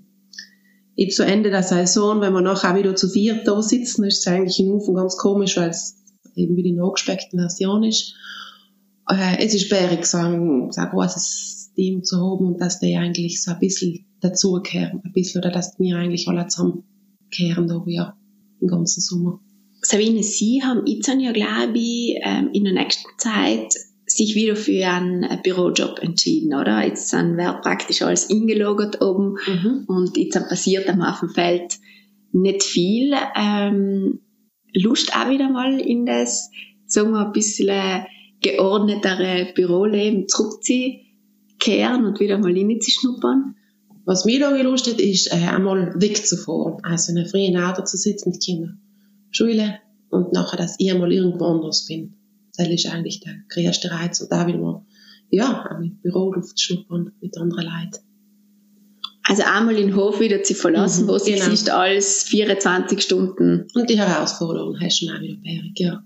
jetzt 0.95 1.15
zu 1.15 1.23
Ende 1.23 1.50
der 1.50 1.63
Saison, 1.63 2.21
wenn 2.21 2.33
wir 2.33 2.41
nachher 2.41 2.75
wieder 2.75 2.95
zu 2.95 3.09
viert 3.09 3.47
da 3.47 3.61
sitzen, 3.61 4.03
ist 4.03 4.19
es 4.19 4.27
eigentlich 4.27 4.59
in 4.59 4.71
Ufen 4.71 4.95
ganz 4.95 5.17
komisch, 5.17 5.57
weil 5.57 5.69
es 5.69 5.95
eben 6.35 6.55
wie 6.55 6.63
die 6.63 6.73
nachgespeckte 6.73 7.38
Version 7.38 7.83
ist. 7.83 8.15
Äh, 9.09 9.43
es 9.43 9.53
ist 9.53 9.69
bärig, 9.69 10.05
so 10.05 10.17
ein, 10.17 10.71
so 10.71 10.81
ein 10.81 10.89
großes 10.89 11.71
Team 11.75 12.03
zu 12.03 12.17
haben 12.17 12.45
und 12.45 12.61
dass 12.61 12.79
die 12.79 12.95
eigentlich 12.95 13.41
so 13.41 13.51
ein 13.51 13.59
bisschen 13.59 14.05
dazukehren, 14.19 15.01
ein 15.03 15.13
bisschen, 15.13 15.39
oder 15.41 15.51
dass 15.51 15.79
wir 15.79 15.97
eigentlich 15.97 16.27
alle 16.27 16.47
zusammenkehren 16.47 17.67
da, 17.67 17.83
ja, 17.88 18.17
den 18.59 18.67
ganzen 18.67 19.01
Sommer. 19.01 19.39
Sabine, 19.91 20.24
Sie 20.24 20.63
haben 20.63 20.86
jetzt 20.86 21.10
ja, 21.10 21.33
glaube 21.33 21.77
ich, 21.77 22.15
ähm, 22.24 22.51
in 22.53 22.63
der 22.63 22.71
nächsten 22.71 23.10
Zeit 23.17 23.74
sich 24.05 24.36
wieder 24.36 24.55
für 24.55 24.88
einen 24.88 25.41
Bürojob 25.43 26.00
entschieden, 26.00 26.53
oder? 26.53 26.86
Jetzt 26.86 27.10
sind, 27.10 27.36
wird 27.36 27.62
praktisch 27.62 28.01
alles 28.01 28.29
eingelogert 28.29 29.01
oben 29.01 29.36
mhm. 29.45 29.83
und 29.88 30.15
jetzt 30.15 30.48
passiert 30.48 30.88
am 30.88 31.05
Hafenfeld 31.05 31.77
nicht 32.31 32.63
viel. 32.63 33.13
Ähm, 33.36 34.21
Lust 34.74 35.13
auch 35.13 35.29
wieder 35.29 35.50
mal 35.50 35.77
in 35.81 36.05
das, 36.05 36.50
sagen 36.86 37.12
wir, 37.12 37.25
ein 37.25 37.33
bisschen 37.33 38.05
geordnetere 38.39 39.51
Büroleben 39.53 40.29
zurückzukehren 40.29 42.05
und 42.05 42.21
wieder 42.21 42.38
mal 42.38 42.57
reinzuschnuppern? 42.57 43.55
Was 44.05 44.24
mir 44.24 44.39
da 44.39 44.55
gelust 44.55 44.89
hat, 44.89 45.01
ist, 45.01 45.33
äh, 45.33 45.48
einmal 45.48 45.93
wegzufahren. 45.98 46.77
Also 46.81 47.12
in 47.12 47.17
einer 47.17 47.27
freien 47.27 47.57
Auto 47.57 47.83
zu 47.83 47.98
sitzen 47.98 48.29
mit 48.29 48.41
Kindern. 48.41 48.79
Schule 49.31 49.79
und 50.09 50.33
nachher, 50.33 50.57
dass 50.57 50.75
ich 50.77 50.91
einmal 50.91 51.11
irgendwo 51.11 51.45
anders 51.45 51.85
bin. 51.88 52.13
Das 52.57 52.67
ist 52.67 52.85
eigentlich 52.88 53.21
der 53.21 53.35
größte 53.50 53.91
Reiz. 53.91 54.19
Und 54.21 54.31
da 54.31 54.45
wieder 54.45 54.59
mal, 54.59 54.85
ja, 55.29 55.65
auch 55.65 55.79
mit 55.79 56.01
Büroluft 56.01 56.59
schnuppern 56.59 57.13
mit 57.21 57.38
anderen 57.38 57.65
Leuten. 57.65 58.05
Also 59.23 59.43
einmal 59.43 59.75
den 59.75 59.95
Hof 59.95 60.19
wieder 60.19 60.43
zu 60.43 60.53
verlassen, 60.53 61.05
mhm, 61.05 61.09
wo 61.09 61.17
sie 61.17 61.33
genau. 61.33 61.45
siehst, 61.45 61.69
alles 61.69 62.23
24 62.23 63.01
Stunden. 63.01 63.67
Und 63.73 63.89
die 63.89 63.97
Herausforderung 63.97 64.77
hast 64.79 65.01
du 65.01 65.05
schon 65.05 65.15
auch 65.15 65.21
wieder 65.21 65.38
bärig, 65.38 65.79
ja. 65.79 66.03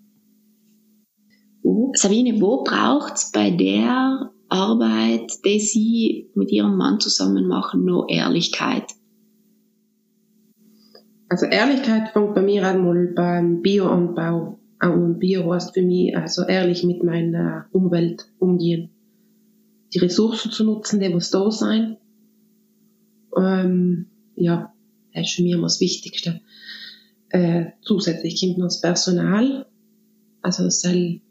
Uh, 1.63 1.91
Sabine, 1.95 2.39
wo 2.39 2.63
braucht 2.63 3.15
es 3.15 3.31
bei 3.31 3.49
der 3.49 4.31
Arbeit, 4.49 5.31
die 5.43 5.59
Sie 5.59 6.29
mit 6.35 6.51
Ihrem 6.51 6.77
Mann 6.77 6.99
zusammen 6.99 7.47
machen, 7.47 7.85
noch 7.85 8.05
Ehrlichkeit? 8.07 8.83
Also 11.27 11.47
Ehrlichkeit 11.47 12.09
fängt 12.09 12.35
bei 12.35 12.41
mir 12.41 12.67
einmal 12.67 13.07
beim 13.07 13.61
Bioanbau 13.61 14.59
und 14.81 15.19
Bio 15.19 15.53
heißt 15.53 15.73
für 15.73 15.81
mich 15.81 16.15
also 16.15 16.43
ehrlich 16.43 16.83
mit 16.83 17.03
meiner 17.03 17.67
Umwelt 17.71 18.27
umgehen. 18.39 18.89
Die 19.93 19.99
Ressourcen 19.99 20.51
zu 20.51 20.63
nutzen, 20.63 20.99
die 20.99 21.13
was 21.13 21.31
da 21.31 21.49
sein. 21.49 21.97
Ähm, 23.35 24.07
ja, 24.35 24.73
das 25.13 25.27
ist 25.27 25.35
für 25.35 25.43
mich 25.43 25.53
immer 25.53 25.63
das 25.63 25.79
Wichtigste. 25.79 26.41
Äh, 27.29 27.71
zusätzlich 27.81 28.39
kommt 28.39 28.57
noch 28.57 28.67
das 28.67 28.81
Personal. 28.81 29.65
Also 30.41 30.63
das 30.63 30.81
soll, 30.81 31.21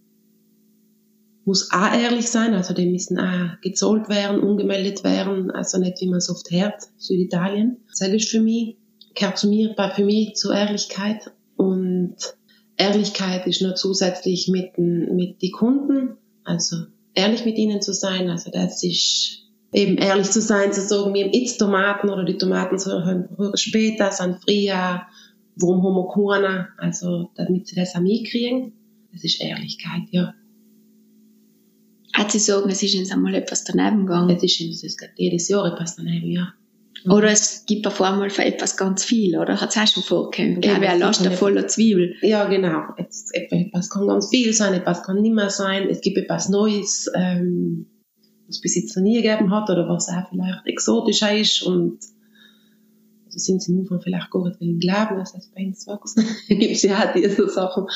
muss 1.44 1.70
auch 1.70 1.92
ehrlich 1.94 2.28
sein, 2.28 2.54
also 2.54 2.74
die 2.74 2.90
müssen 2.90 3.18
auch 3.18 3.60
gezahlt 3.60 4.08
werden, 4.08 4.40
ungemeldet 4.40 5.04
werden, 5.04 5.50
also 5.50 5.78
nicht 5.78 6.00
wie 6.00 6.08
man 6.08 6.18
es 6.18 6.30
oft 6.30 6.50
hört, 6.50 6.88
Süditalien. 6.96 7.76
Das 7.88 8.00
ist 8.08 8.28
für 8.28 8.40
mich, 8.40 8.76
gehört 9.14 9.38
zu 9.38 9.48
mir, 9.48 9.74
für 9.94 10.04
mich 10.04 10.34
zur 10.34 10.54
Ehrlichkeit 10.54 11.30
und 11.56 12.16
Ehrlichkeit 12.76 13.46
ist 13.46 13.62
nur 13.62 13.74
zusätzlich 13.74 14.48
mit, 14.48 14.78
mit 14.78 15.42
die 15.42 15.50
Kunden, 15.50 16.16
also 16.44 16.76
ehrlich 17.14 17.44
mit 17.44 17.56
ihnen 17.56 17.80
zu 17.80 17.92
sein, 17.92 18.28
also 18.28 18.50
das 18.50 18.82
ist 18.82 19.44
eben 19.72 19.96
ehrlich 19.98 20.30
zu 20.30 20.40
sein, 20.40 20.72
zu 20.72 20.80
sagen, 20.80 21.14
wir 21.14 21.24
haben 21.24 21.32
jetzt 21.32 21.58
Tomaten 21.58 22.08
oder 22.08 22.24
die 22.24 22.38
Tomaten 22.38 22.78
sollen 22.78 23.28
später, 23.54 24.10
sind 24.10 24.42
Frühjahr, 24.42 25.08
warum 25.56 25.82
haben 25.84 25.94
wir 25.94 26.08
keine, 26.12 26.68
also 26.78 27.30
damit 27.34 27.68
sie 27.68 27.76
das 27.76 27.94
auch 27.94 28.00
mitkriegen. 28.00 28.72
Das 29.12 29.22
ist 29.22 29.40
Ehrlichkeit, 29.40 30.02
ja. 30.10 30.34
Hat 32.12 32.30
sie 32.30 32.38
sagen, 32.38 32.70
es 32.70 32.82
ist 32.82 32.96
uns 32.96 33.10
einmal 33.12 33.34
etwas 33.34 33.64
daneben 33.64 34.06
gegangen? 34.06 34.30
Es 34.30 34.42
ist 34.42 34.60
uns 34.60 34.96
jedes 35.16 35.48
Jahr 35.48 35.72
etwas 35.72 35.96
daneben, 35.96 36.30
ja. 36.30 36.54
Oder 37.08 37.30
es 37.30 37.64
gibt 37.66 37.86
auf 37.86 38.00
einmal 38.00 38.30
für 38.30 38.44
etwas 38.44 38.76
ganz 38.76 39.04
viel, 39.04 39.36
oder? 39.36 39.60
Hat 39.60 39.70
es 39.70 39.76
auch 39.76 39.86
schon 39.86 40.02
vorgekommen? 40.02 40.62
Ja, 40.62 40.80
wer 40.80 40.96
lasst 40.96 41.26
voller 41.34 41.66
Zwiebel? 41.66 42.14
Ja, 42.22 42.46
genau. 42.46 42.82
Jetzt, 42.96 43.34
etwas 43.34 43.90
kann 43.90 44.06
ganz 44.06 44.30
viel 44.30 44.54
sein, 44.54 44.72
etwas 44.72 45.02
kann 45.02 45.20
nicht 45.20 45.34
mehr 45.34 45.50
sein. 45.50 45.88
Es 45.90 46.00
gibt 46.00 46.16
etwas 46.16 46.48
Neues, 46.48 47.10
ähm, 47.14 47.86
was 48.46 48.56
es 48.56 48.60
bis 48.62 48.76
jetzt 48.76 48.96
noch 48.96 49.02
nie 49.02 49.20
gegeben 49.20 49.50
hat 49.50 49.68
oder 49.68 49.86
was 49.88 50.08
auch 50.08 50.28
vielleicht 50.30 50.66
exotischer 50.66 51.36
ist 51.36 51.62
und 51.62 51.98
also 53.26 53.38
sind 53.38 53.62
sie 53.62 53.72
nun 53.72 54.00
vielleicht 54.00 54.30
gar 54.30 54.48
nicht 54.48 54.60
willen 54.60 54.78
glauben, 54.78 55.18
dass 55.18 55.32
das 55.32 55.50
bei 55.54 55.66
uns 55.66 55.86
wächst. 55.86 56.48
gibt 56.48 56.62
es 56.62 56.82
ja 56.82 56.98
auch 56.98 57.12
diese 57.12 57.48
Sachen. 57.48 57.86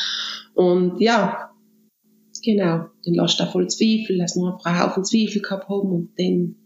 Und 0.55 1.00
ja, 1.00 1.50
genau, 2.43 2.87
dann 3.05 3.15
lasst 3.15 3.41
da 3.41 3.47
voll 3.47 3.69
Zwiebel, 3.69 4.19
dass 4.19 4.37
wir 4.37 4.53
einfach 4.53 4.67
einen 4.67 4.81
Haufen 4.81 5.05
Zwiebel 5.05 5.41
gehabt 5.41 5.69
haben 5.69 5.93
und 5.93 6.11
dann 6.19 6.57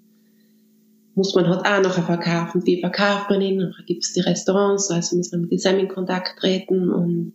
muss 1.14 1.34
man 1.34 1.46
halt 1.46 1.66
auch 1.66 1.82
nachher 1.82 2.02
verkaufen. 2.02 2.64
Wie 2.64 2.80
verkauft 2.80 3.30
man 3.30 3.42
ihn? 3.42 3.58
Nachher 3.58 3.84
gibt 3.84 4.04
es 4.04 4.12
die 4.12 4.20
Restaurants, 4.20 4.90
also 4.90 5.16
müssen 5.16 5.42
wir 5.42 5.48
mit 5.48 5.64
den 5.64 5.80
in 5.80 5.88
Kontakt 5.88 6.38
treten 6.38 6.90
und 6.90 7.34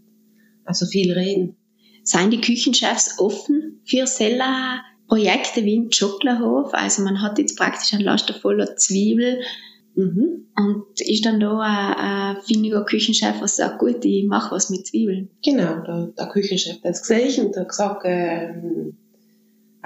also 0.65 0.85
viel 0.85 1.13
reden. 1.13 1.55
Seien 2.03 2.31
die 2.31 2.41
Küchenchefs 2.41 3.19
offen 3.19 3.81
für 3.85 4.07
solche 4.07 4.41
Projekte 5.07 5.63
wie 5.63 5.75
im 5.75 5.91
Schokoladhof? 5.91 6.73
Also 6.73 7.03
man 7.03 7.21
hat 7.21 7.37
jetzt 7.37 7.57
praktisch 7.57 7.93
ein 7.93 8.01
Laster 8.01 8.33
voller 8.33 8.75
Zwiebel 8.75 9.41
mhm. 9.95 10.47
und 10.55 11.01
ist 11.01 11.25
dann 11.25 11.39
da 11.39 11.59
ein, 11.59 12.35
ein 12.37 12.41
findiger 12.43 12.83
Küchenchef, 12.85 13.41
was 13.41 13.57
sagt, 13.57 13.79
gut, 13.79 14.03
ich 14.03 14.25
mache 14.25 14.55
was 14.55 14.69
mit 14.69 14.87
Zwiebeln. 14.87 15.29
Genau, 15.43 15.81
der, 15.81 16.13
der 16.17 16.27
Küchenchef 16.27 16.83
hat 16.83 16.91
es 16.91 17.01
gesehen 17.01 17.47
und 17.47 17.57
hat 17.57 17.69
gesagt, 17.69 18.01
ähm, 18.05 18.97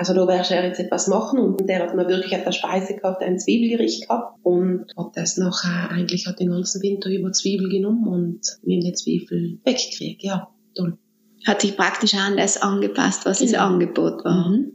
also 0.01 0.15
da 0.15 0.27
werde 0.27 0.55
er 0.55 0.65
jetzt 0.65 0.79
etwas 0.79 1.07
machen 1.07 1.37
und 1.37 1.69
der 1.69 1.83
hat 1.83 1.95
mir 1.95 2.07
wirklich 2.07 2.35
auf 2.35 2.43
der 2.43 2.53
Speise 2.53 2.95
gehabt, 2.95 3.21
ein 3.21 3.37
Zwiebelgericht 3.37 4.07
gehabt 4.07 4.39
und 4.41 4.87
hat 4.97 5.11
das 5.15 5.37
nachher 5.37 5.91
eigentlich 5.91 6.25
hat 6.25 6.39
den 6.39 6.49
ganzen 6.49 6.81
Winter 6.81 7.11
über 7.11 7.31
Zwiebel 7.31 7.69
genommen 7.69 8.07
und 8.07 8.39
mir 8.63 8.79
die 8.79 8.93
Zwiebel 8.93 9.59
weggekriegt. 9.63 10.23
Ja, 10.23 10.49
toll. 10.73 10.97
Hat 11.45 11.61
sich 11.61 11.77
praktisch 11.77 12.15
an 12.15 12.35
das 12.35 12.59
angepasst, 12.59 13.27
was 13.27 13.37
genau. 13.37 13.51
das 13.51 13.61
Angebot 13.61 14.25
war. 14.25 14.49
Mhm. 14.49 14.71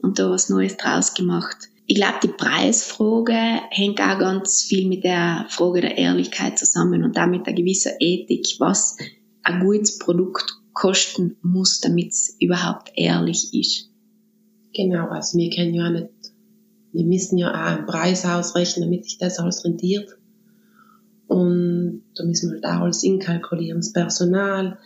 Und 0.00 0.20
da 0.20 0.30
was 0.30 0.48
Neues 0.48 0.76
draus 0.76 1.12
gemacht. 1.12 1.56
Ich 1.86 1.96
glaube, 1.96 2.20
die 2.22 2.28
Preisfrage 2.28 3.60
hängt 3.70 4.00
auch 4.00 4.20
ganz 4.20 4.62
viel 4.62 4.86
mit 4.86 5.02
der 5.02 5.46
Frage 5.48 5.80
der 5.80 5.98
Ehrlichkeit 5.98 6.56
zusammen 6.56 7.02
und 7.02 7.16
damit 7.16 7.48
einer 7.48 7.56
gewissen 7.56 7.94
Ethik, 7.98 8.46
was 8.60 8.96
ein 9.42 9.58
gutes 9.58 9.98
Produkt 9.98 10.52
kosten 10.72 11.36
muss, 11.42 11.80
damit 11.80 12.12
es 12.12 12.36
überhaupt 12.38 12.92
ehrlich 12.94 13.52
ist. 13.52 13.87
Genau, 14.74 15.08
also 15.08 15.38
wir 15.38 15.50
können 15.50 15.74
ja 15.74 15.90
nicht, 15.90 16.08
wir 16.92 17.04
müssen 17.04 17.38
ja 17.38 17.50
auch 17.50 17.76
einen 17.76 17.86
Preis 17.86 18.24
ausrechnen, 18.24 18.86
damit 18.86 19.04
sich 19.04 19.18
das 19.18 19.38
alles 19.38 19.64
rentiert. 19.64 20.16
Und 21.26 22.02
da 22.14 22.24
müssen 22.24 22.50
wir 22.50 22.54
halt 22.54 22.64
auch 22.64 22.84
alles 22.84 23.02
inkalkulieren, 23.02 23.80
das 23.80 23.92
Personal, 23.92 24.78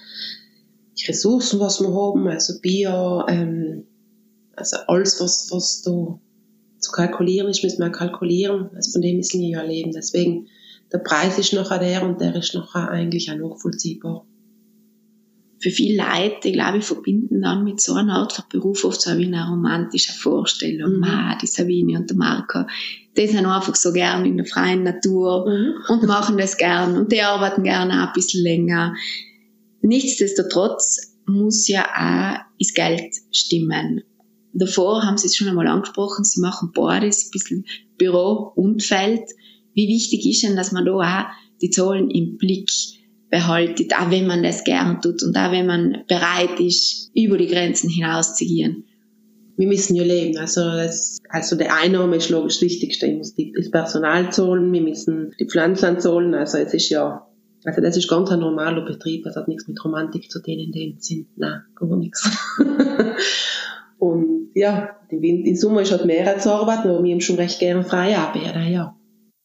die 0.99 1.07
Ressourcen, 1.07 1.61
was 1.61 1.81
wir 1.81 1.89
haben, 1.95 2.27
also 2.29 2.61
Bio, 2.61 3.27
ähm, 3.29 3.85
also 4.57 4.77
alles, 4.87 5.21
was, 5.21 5.49
was 5.51 5.83
da 5.83 6.19
zu 6.79 6.91
kalkulieren 6.91 7.49
ist, 7.49 7.63
müssen 7.63 7.81
wir 7.81 7.91
kalkulieren. 7.91 8.71
Also 8.75 8.93
von 8.93 9.03
dem 9.03 9.17
müssen 9.17 9.41
wir 9.41 9.49
ja 9.49 9.63
leben. 9.63 9.93
Deswegen, 9.93 10.49
der 10.93 10.99
Preis 10.99 11.39
ist 11.39 11.53
nachher 11.53 11.79
der 11.79 12.03
und 12.03 12.21
der 12.21 12.35
ist 12.35 12.55
nachher 12.55 12.91
eigentlich 12.91 13.31
auch 13.31 13.37
nachvollziehbar. 13.37 14.27
Für 15.63 15.71
viele 15.71 16.03
Leute, 16.03 16.49
ich 16.49 16.55
glaube, 16.55 16.83
verbinden 16.83 17.41
dann 17.41 17.63
mit 17.63 17.81
so 17.81 17.95
einer 17.95 18.17
Art 18.17 18.33
von 18.33 18.45
Beruf 18.49 18.85
oft 18.85 19.01
so 19.01 19.11
eine 19.11 19.49
romantische 19.49 20.13
Vorstellung. 20.13 20.97
Mhm. 20.97 21.05
Ah, 21.05 21.39
die 21.41 21.47
Sabine 21.47 21.99
und 21.99 22.11
der 22.11 22.17
Marco, 22.17 22.65
die 23.17 23.29
sind 23.29 23.47
einfach 23.47 23.77
so 23.77 23.93
gern 23.93 24.27
in 24.27 24.39
der 24.39 24.47
freien 24.47 24.83
Natur 24.83 25.49
mhm. 25.49 25.75
und 25.89 26.03
machen 26.09 26.37
das 26.37 26.57
gern 26.57 26.97
und 26.97 27.13
die 27.13 27.23
arbeiten 27.23 27.63
gerne 27.63 28.03
auch 28.03 28.09
ein 28.09 28.13
bisschen 28.13 28.43
länger. 28.43 28.97
Nichtsdestotrotz 29.83 31.17
muss 31.27 31.69
ja 31.69 31.85
auch 31.85 32.45
das 32.59 32.75
Geld 32.75 33.15
stimmen. 33.31 34.03
Davor 34.53 35.05
haben 35.05 35.17
Sie 35.17 35.29
es 35.29 35.37
schon 35.37 35.49
einmal 35.49 35.69
angesprochen, 35.69 36.25
Sie 36.25 36.41
machen 36.41 36.73
beides, 36.75 37.27
ein 37.27 37.31
bisschen 37.31 37.67
Büro 37.97 38.53
und 38.57 38.83
Feld. 38.83 39.31
Wie 39.75 39.87
wichtig 39.87 40.27
ist 40.27 40.43
denn, 40.43 40.57
dass 40.57 40.73
man 40.73 40.85
da 40.85 40.93
auch 40.93 41.27
die 41.61 41.71
Zahlen 41.71 42.11
im 42.11 42.37
Blick 42.37 42.69
behaltet, 43.33 43.95
auch 43.99 44.11
wenn 44.11 44.27
man 44.27 44.43
das 44.43 44.63
gern 44.63 45.01
tut 45.01 45.23
und 45.23 45.35
auch 45.37 45.51
wenn 45.51 45.67
man 45.67 46.05
bereit 46.07 46.61
ist, 46.61 47.11
über 47.15 47.39
die 47.39 47.47
Grenzen 47.47 47.89
hinauszugehen? 47.89 48.85
Wir 49.57 49.67
müssen 49.67 49.97
ja 49.97 50.05
leben. 50.05 50.37
Also, 50.37 50.61
das, 50.61 51.19
also 51.31 51.57
der 51.57 51.75
Einnahme 51.75 52.17
ist 52.17 52.29
logisch 52.29 52.57
das 52.57 52.63
Wichtigste. 52.63 53.07
Ich 53.07 53.17
muss 53.17 53.35
das 53.35 53.71
Personal 53.71 54.31
zahlen, 54.33 54.71
wir 54.71 54.83
müssen 54.83 55.33
die 55.41 55.47
Pflanzen 55.47 55.99
zahlen. 55.99 56.35
Also 56.35 56.59
es 56.59 56.75
ist 56.75 56.91
ja, 56.91 57.27
also 57.65 57.81
das 57.81 57.97
ist 57.97 58.09
ganz 58.09 58.31
ein 58.31 58.41
normaler 58.41 58.85
Betrieb. 58.85 59.25
Das 59.25 59.37
hat 59.37 59.49
nichts 59.49 59.67
mit 59.67 59.83
Romantik 59.83 60.31
zu 60.31 60.43
tun 60.43 60.59
in 60.59 60.73
dem 60.73 60.97
Sinn. 60.99 61.27
Nein, 61.37 61.63
gar 61.75 61.97
nichts. 61.97 62.31
Und 63.99 64.51
ja, 64.55 64.91
im 65.09 65.57
Sommer 65.57 65.83
ist 65.83 65.93
halt 65.93 66.05
mehr 66.05 66.39
zu 66.39 66.53
arbeiten, 66.53 66.89
aber 66.89 67.03
wir 67.03 67.13
haben 67.13 67.21
schon 67.21 67.37
recht 67.37 67.61
gerne 67.61 67.83
frei 67.83 68.17
arbeiten, 68.17 68.71
ja. 68.71 68.95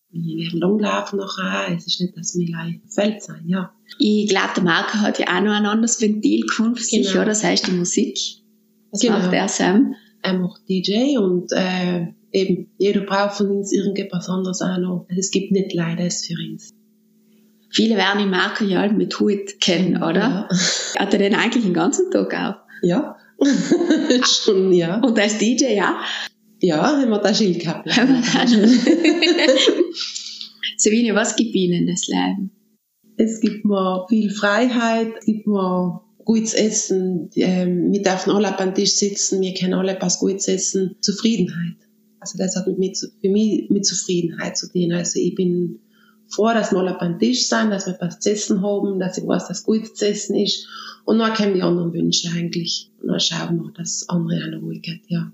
Wir 0.09 0.49
gehen 0.49 0.59
langlaufen 0.59 1.19
nachher, 1.19 1.75
es 1.75 1.85
ist 1.85 1.99
nicht, 1.99 2.17
dass 2.17 2.35
wir 2.35 2.57
allein 2.57 2.81
Feld 2.87 3.21
sein, 3.21 3.43
ja. 3.45 3.73
Ich 3.99 4.29
glaube, 4.29 4.49
der 4.55 4.63
Marco 4.63 4.99
hat 4.99 5.19
ja 5.19 5.27
auch 5.27 5.41
noch 5.41 5.51
ein 5.51 5.65
anderes 5.65 6.01
Ventil 6.01 6.41
gefunden 6.41 6.77
für 6.77 6.83
sich, 6.83 7.07
genau. 7.07 7.21
oder? 7.21 7.25
Das 7.25 7.43
heißt 7.43 7.67
die 7.67 7.71
Musik. 7.71 8.17
Was 8.91 9.01
genau. 9.01 9.19
macht 9.19 9.33
er, 9.33 9.47
Sam? 9.47 9.95
Er 10.21 10.33
macht 10.39 10.61
DJ 10.69 11.17
und 11.17 11.51
äh, 11.51 12.07
eben, 12.31 12.71
jeder 12.77 13.01
braucht 13.01 13.35
von 13.35 13.49
uns 13.49 13.71
irgendetwas 13.71 14.29
anderes 14.29 14.61
auch 14.61 14.77
noch. 14.77 15.05
Es 15.09 15.31
gibt 15.31 15.51
nicht 15.51 15.73
leider 15.73 16.05
es 16.05 16.25
für 16.25 16.35
uns. 16.35 16.73
Viele 17.69 17.95
werden 17.97 18.19
den 18.19 18.29
Marco 18.29 18.63
ja 18.63 18.87
mit 18.91 19.19
Hut 19.19 19.59
kennen, 19.59 19.97
oder? 19.97 20.47
Ja. 20.49 20.49
Hat 20.99 21.13
er 21.13 21.19
den 21.19 21.35
eigentlich 21.35 21.63
den 21.63 21.73
ganzen 21.73 22.09
Tag 22.11 22.33
auch? 22.33 22.55
Ja. 22.81 23.17
Schon, 24.23 24.73
ja. 24.73 24.99
Und 25.01 25.19
als 25.19 25.37
DJ, 25.37 25.75
ja? 25.75 25.99
Ja, 26.59 26.81
haben 26.83 27.09
wir 27.09 27.19
da 27.19 27.33
Schild 27.33 27.59
gehabt. 27.59 27.89
Sabine, 30.77 31.15
was 31.15 31.35
gibt 31.35 31.55
Ihnen 31.55 31.87
das 31.87 32.07
Leben? 32.07 32.51
Es 33.17 33.39
gibt 33.39 33.65
mir 33.65 34.05
viel 34.09 34.29
Freiheit, 34.29 35.13
es 35.19 35.25
gibt 35.25 35.47
mir 35.47 36.01
gutes 36.23 36.53
Essen, 36.53 37.29
ähm, 37.35 37.91
wir 37.91 38.01
dürfen 38.01 38.31
alle 38.31 38.57
am 38.59 38.75
Tisch 38.75 38.95
sitzen, 38.95 39.41
wir 39.41 39.53
können 39.53 39.73
alle 39.73 39.93
etwas 39.93 40.19
Gutes 40.19 40.47
essen, 40.47 40.95
Zufriedenheit. 40.99 41.77
Also 42.19 42.37
das 42.37 42.55
hat 42.55 42.67
mit, 42.77 42.97
für 42.97 43.29
mich 43.29 43.69
mit 43.69 43.85
Zufriedenheit 43.85 44.57
zu 44.57 44.71
tun. 44.71 44.91
Also 44.91 45.19
ich 45.19 45.35
bin 45.35 45.79
froh, 46.27 46.53
dass 46.53 46.71
wir 46.71 46.79
alle 46.79 46.99
am 46.99 47.19
Tisch 47.19 47.47
sind, 47.47 47.69
dass 47.71 47.85
wir 47.85 47.93
etwas 47.93 48.19
zu 48.19 48.31
essen 48.31 48.61
haben, 48.61 48.99
dass 48.99 49.17
ich 49.17 49.25
weiß, 49.25 49.47
dass 49.47 49.63
gut 49.63 49.95
zu 49.95 50.07
essen 50.07 50.35
ist. 50.35 50.67
Und 51.05 51.19
dann 51.19 51.33
kommen 51.33 51.53
die 51.53 51.61
anderen 51.61 51.93
Wünsche 51.93 52.29
eigentlich. 52.35 52.91
Und 53.01 53.07
dann 53.07 53.19
schauen 53.19 53.57
wir, 53.57 53.71
dass 53.71 54.09
andere 54.09 54.43
auch 54.43 54.51
noch 54.51 54.61
ruhig 54.61 54.81
geht, 54.81 55.03
ja. 55.07 55.31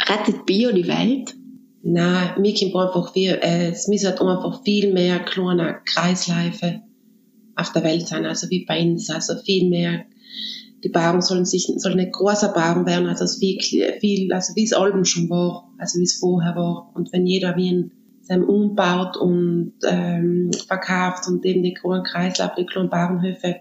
Rettet 0.00 0.46
Bio 0.46 0.72
die 0.72 0.86
Welt? 0.86 1.34
Nein, 1.82 2.40
mir 2.40 2.54
kommt 2.54 2.74
einfach 2.74 3.12
viel, 3.12 3.38
äh, 3.42 3.68
es 3.68 3.88
müssen 3.88 4.06
halt 4.06 4.20
einfach 4.20 4.62
viel 4.62 4.92
mehr 4.92 5.18
kleine 5.20 5.80
Kreisläufe 5.84 6.80
auf 7.56 7.72
der 7.72 7.84
Welt 7.84 8.08
sein, 8.08 8.24
also 8.24 8.48
wie 8.50 8.64
bei 8.64 8.82
uns, 8.82 9.10
also 9.10 9.34
viel 9.44 9.68
mehr. 9.68 10.04
Die 10.82 10.88
Bauern 10.88 11.22
sollen 11.22 11.44
sich, 11.44 11.66
sollen 11.76 11.96
nicht 11.96 12.12
großer 12.12 12.52
Bauern 12.52 12.86
werden, 12.86 13.06
also 13.06 13.26
viel, 13.26 13.60
viel, 13.60 14.32
also 14.32 14.54
wie 14.54 14.64
es 14.64 14.72
Alben 14.72 15.04
schon 15.04 15.30
war, 15.30 15.70
also 15.78 15.98
wie 15.98 16.04
es 16.04 16.18
vorher 16.18 16.56
war. 16.56 16.90
Und 16.94 17.12
wenn 17.12 17.26
jeder 17.26 17.56
wie 17.56 17.70
ein 17.70 17.92
sein 18.26 18.42
umbaut 18.42 19.16
und 19.16 19.74
ähm, 19.86 20.50
verkauft 20.66 21.28
und 21.28 21.44
eben 21.44 21.62
die 21.62 21.74
kleinen 21.74 22.04
Kreislauf, 22.04 22.54
die 22.54 22.66
kleinen 22.66 22.88
Bauernhöfe 22.88 23.56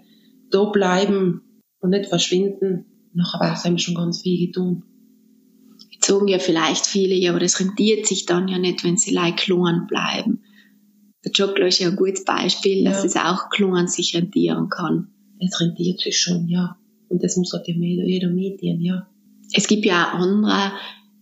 da 0.52 0.66
bleiben 0.66 1.42
und 1.80 1.90
nicht 1.90 2.08
verschwinden, 2.08 2.86
nachher 3.14 3.40
war 3.42 3.54
es 3.54 3.66
einem 3.66 3.78
schon 3.78 3.96
ganz 3.96 4.22
viel 4.22 4.48
getan. 4.48 4.84
Sagen 6.04 6.28
ja 6.28 6.40
vielleicht 6.40 6.86
viele, 6.86 7.16
ja, 7.16 7.32
aber 7.32 7.40
das 7.40 7.60
rentiert 7.60 8.08
sich 8.08 8.26
dann 8.26 8.48
ja 8.48 8.58
nicht, 8.58 8.84
wenn 8.84 8.98
sie 8.98 9.14
like 9.14 9.38
klein 9.38 9.88
bleiben. 9.88 10.44
Der 11.24 11.32
Joglo 11.32 11.66
ist 11.66 11.80
ja 11.80 11.90
ein 11.90 11.96
gutes 11.96 12.26
Beispiel, 12.26 12.84
dass 12.84 13.00
ja. 13.00 13.06
es 13.06 13.16
auch 13.16 13.50
klein 13.50 13.88
sich 13.88 14.16
rentieren 14.16 14.70
kann. 14.70 15.08
Es 15.40 15.60
rentiert 15.62 16.02
sich 16.02 16.20
schon, 16.20 16.48
ja. 16.50 16.78
Und 17.08 17.24
das 17.24 17.38
muss 17.38 17.54
halt 17.54 17.68
jeder, 17.68 18.04
jeder 18.06 18.30
mitnehmen, 18.30 18.82
ja. 18.82 19.08
Es 19.54 19.68
gibt 19.68 19.86
ja 19.86 20.10
auch 20.10 20.20
andere 20.20 20.74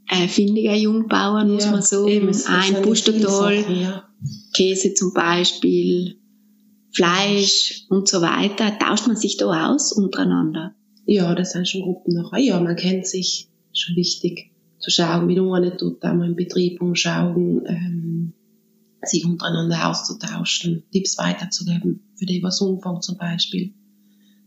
äh, 0.10 0.28
findiger 0.28 0.76
Jungbauern, 0.76 1.50
ja, 1.50 1.54
muss 1.54 1.66
man 1.70 1.82
so 1.82 2.08
eben, 2.08 2.32
ein 2.48 2.82
Pustertal, 2.82 3.56
ja. 3.70 4.04
Käse 4.54 4.94
zum 4.94 5.14
Beispiel, 5.14 6.18
Fleisch 6.94 7.86
und 7.90 8.08
so 8.08 8.22
weiter. 8.22 8.78
Tauscht 8.80 9.08
man 9.08 9.16
sich 9.16 9.38
da 9.38 9.72
aus 9.72 9.94
untereinander? 9.94 10.74
Ja, 11.06 11.36
das 11.36 11.52
sind 11.52 11.68
schon 11.68 11.82
Gruppen 11.82 12.16
noch. 12.16 12.36
Ja, 12.38 12.60
man 12.60 12.76
kennt 12.76 13.08
sich, 13.08 13.48
schon 13.74 13.96
wichtig 13.96 14.51
zu 14.82 14.92
schauen, 14.92 15.28
wie 15.28 15.40
man 15.40 15.64
nicht 15.64 15.78
tut, 15.78 16.04
einmal 16.04 16.28
im 16.28 16.36
Betrieb 16.36 16.82
umschauen, 16.82 17.64
ähm, 17.68 18.34
sich 19.04 19.26
untereinander 19.26 19.90
auszutauschen, 19.90 20.84
Tipps 20.92 21.18
weiterzugeben, 21.18 22.04
für 22.16 22.26
die 22.26 22.44
was 22.44 22.62
Umfang 22.62 23.02
zum 23.02 23.18
Beispiel. 23.18 23.74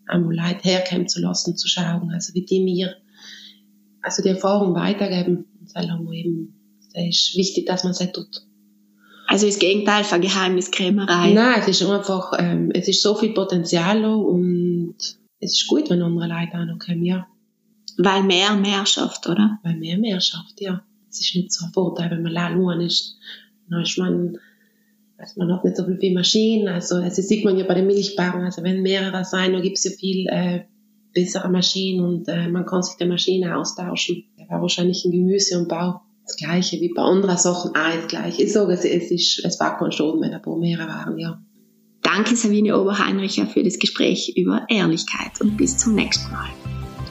Einmal 0.06 0.36
Leute 0.36 0.62
herkommen 0.62 1.08
zu 1.08 1.20
lassen, 1.20 1.56
zu 1.56 1.66
schauen, 1.68 2.10
also 2.10 2.34
wie 2.34 2.44
die 2.44 2.60
mir, 2.60 2.94
also 4.02 4.22
die 4.22 4.28
Erfahrung 4.28 4.74
weitergeben 4.74 5.46
Salon 5.66 6.12
eben, 6.12 6.54
es 6.92 7.28
ist 7.28 7.36
wichtig, 7.36 7.66
dass 7.66 7.84
man 7.84 7.92
es 7.92 7.98
tut. 8.12 8.46
Also 9.26 9.46
das 9.46 9.58
Gegenteil 9.58 10.04
von 10.04 10.20
Geheimniskrämerei. 10.20 11.32
Nein, 11.32 11.60
es 11.60 11.68
ist 11.68 11.82
einfach, 11.82 12.32
ähm, 12.38 12.70
es 12.72 12.88
ist 12.88 13.02
so 13.02 13.14
viel 13.14 13.32
Potenzial 13.32 14.04
und 14.04 14.96
es 15.40 15.52
ist 15.54 15.66
gut, 15.66 15.90
wenn 15.90 16.02
andere 16.02 16.28
Leute 16.28 16.58
auch 16.58 16.66
noch 16.66 16.78
kommen, 16.78 17.04
ja. 17.04 17.26
Weil 17.98 18.22
mehr 18.22 18.54
mehr 18.56 18.86
schafft, 18.86 19.26
oder? 19.28 19.58
Weil 19.62 19.76
mehr 19.76 19.98
mehr 19.98 20.20
schafft, 20.20 20.60
ja. 20.60 20.82
Es 21.10 21.20
ist 21.20 21.34
nicht 21.34 21.52
so 21.52 21.66
ein 21.66 21.72
Vorteil, 21.72 22.10
wenn 22.10 22.22
man 22.22 22.36
allein 22.36 22.80
ist. 22.80 23.18
Dann 23.70 23.82
ist 23.82 23.98
man, 23.98 24.38
also 25.16 25.34
man 25.38 25.52
hat 25.52 25.64
nicht 25.64 25.76
so 25.76 25.84
viel 25.84 26.12
Maschinen, 26.12 26.68
also 26.68 26.98
es 26.98 27.16
sieht 27.16 27.44
man 27.44 27.56
ja 27.56 27.64
bei 27.64 27.74
den 27.74 27.86
Milchbauern, 27.86 28.42
also 28.42 28.62
wenn 28.62 28.82
mehrere 28.82 29.24
sein, 29.24 29.52
dann 29.52 29.62
gibt 29.62 29.78
es 29.78 29.84
ja 29.84 29.92
viel 29.92 30.26
äh, 30.28 30.64
bessere 31.14 31.48
Maschinen 31.48 32.04
und 32.04 32.28
äh, 32.28 32.48
man 32.48 32.66
kann 32.66 32.82
sich 32.82 32.96
die 32.96 33.06
Maschine 33.06 33.56
austauschen. 33.56 34.24
Da 34.36 34.52
war 34.52 34.60
wahrscheinlich 34.60 35.04
im 35.04 35.12
Gemüse 35.12 35.58
und 35.58 35.68
Bau 35.68 36.00
das 36.26 36.36
Gleiche 36.36 36.80
wie 36.80 36.92
bei 36.92 37.02
anderen 37.02 37.36
Sachen 37.36 37.70
auch 37.76 37.94
das 37.94 38.08
Gleiche. 38.08 38.42
Ich 38.42 38.52
sage, 38.52 38.72
es, 38.72 38.84
es, 38.84 39.10
ist, 39.10 39.44
es 39.44 39.60
war 39.60 39.78
kein 39.78 39.92
Schaden, 39.92 40.20
wenn 40.20 40.32
ein 40.32 40.42
paar 40.42 40.56
mehrere 40.56 40.88
waren, 40.88 41.18
ja. 41.18 41.40
Danke 42.02 42.36
Sabine 42.36 42.78
Oberheinricher 42.78 43.46
für 43.46 43.62
das 43.62 43.78
Gespräch 43.78 44.34
über 44.36 44.66
Ehrlichkeit 44.68 45.40
und 45.40 45.56
bis 45.56 45.78
zum 45.78 45.94
nächsten 45.94 46.30
Mal. 46.32 46.50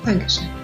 Dankeschön. 0.05 0.62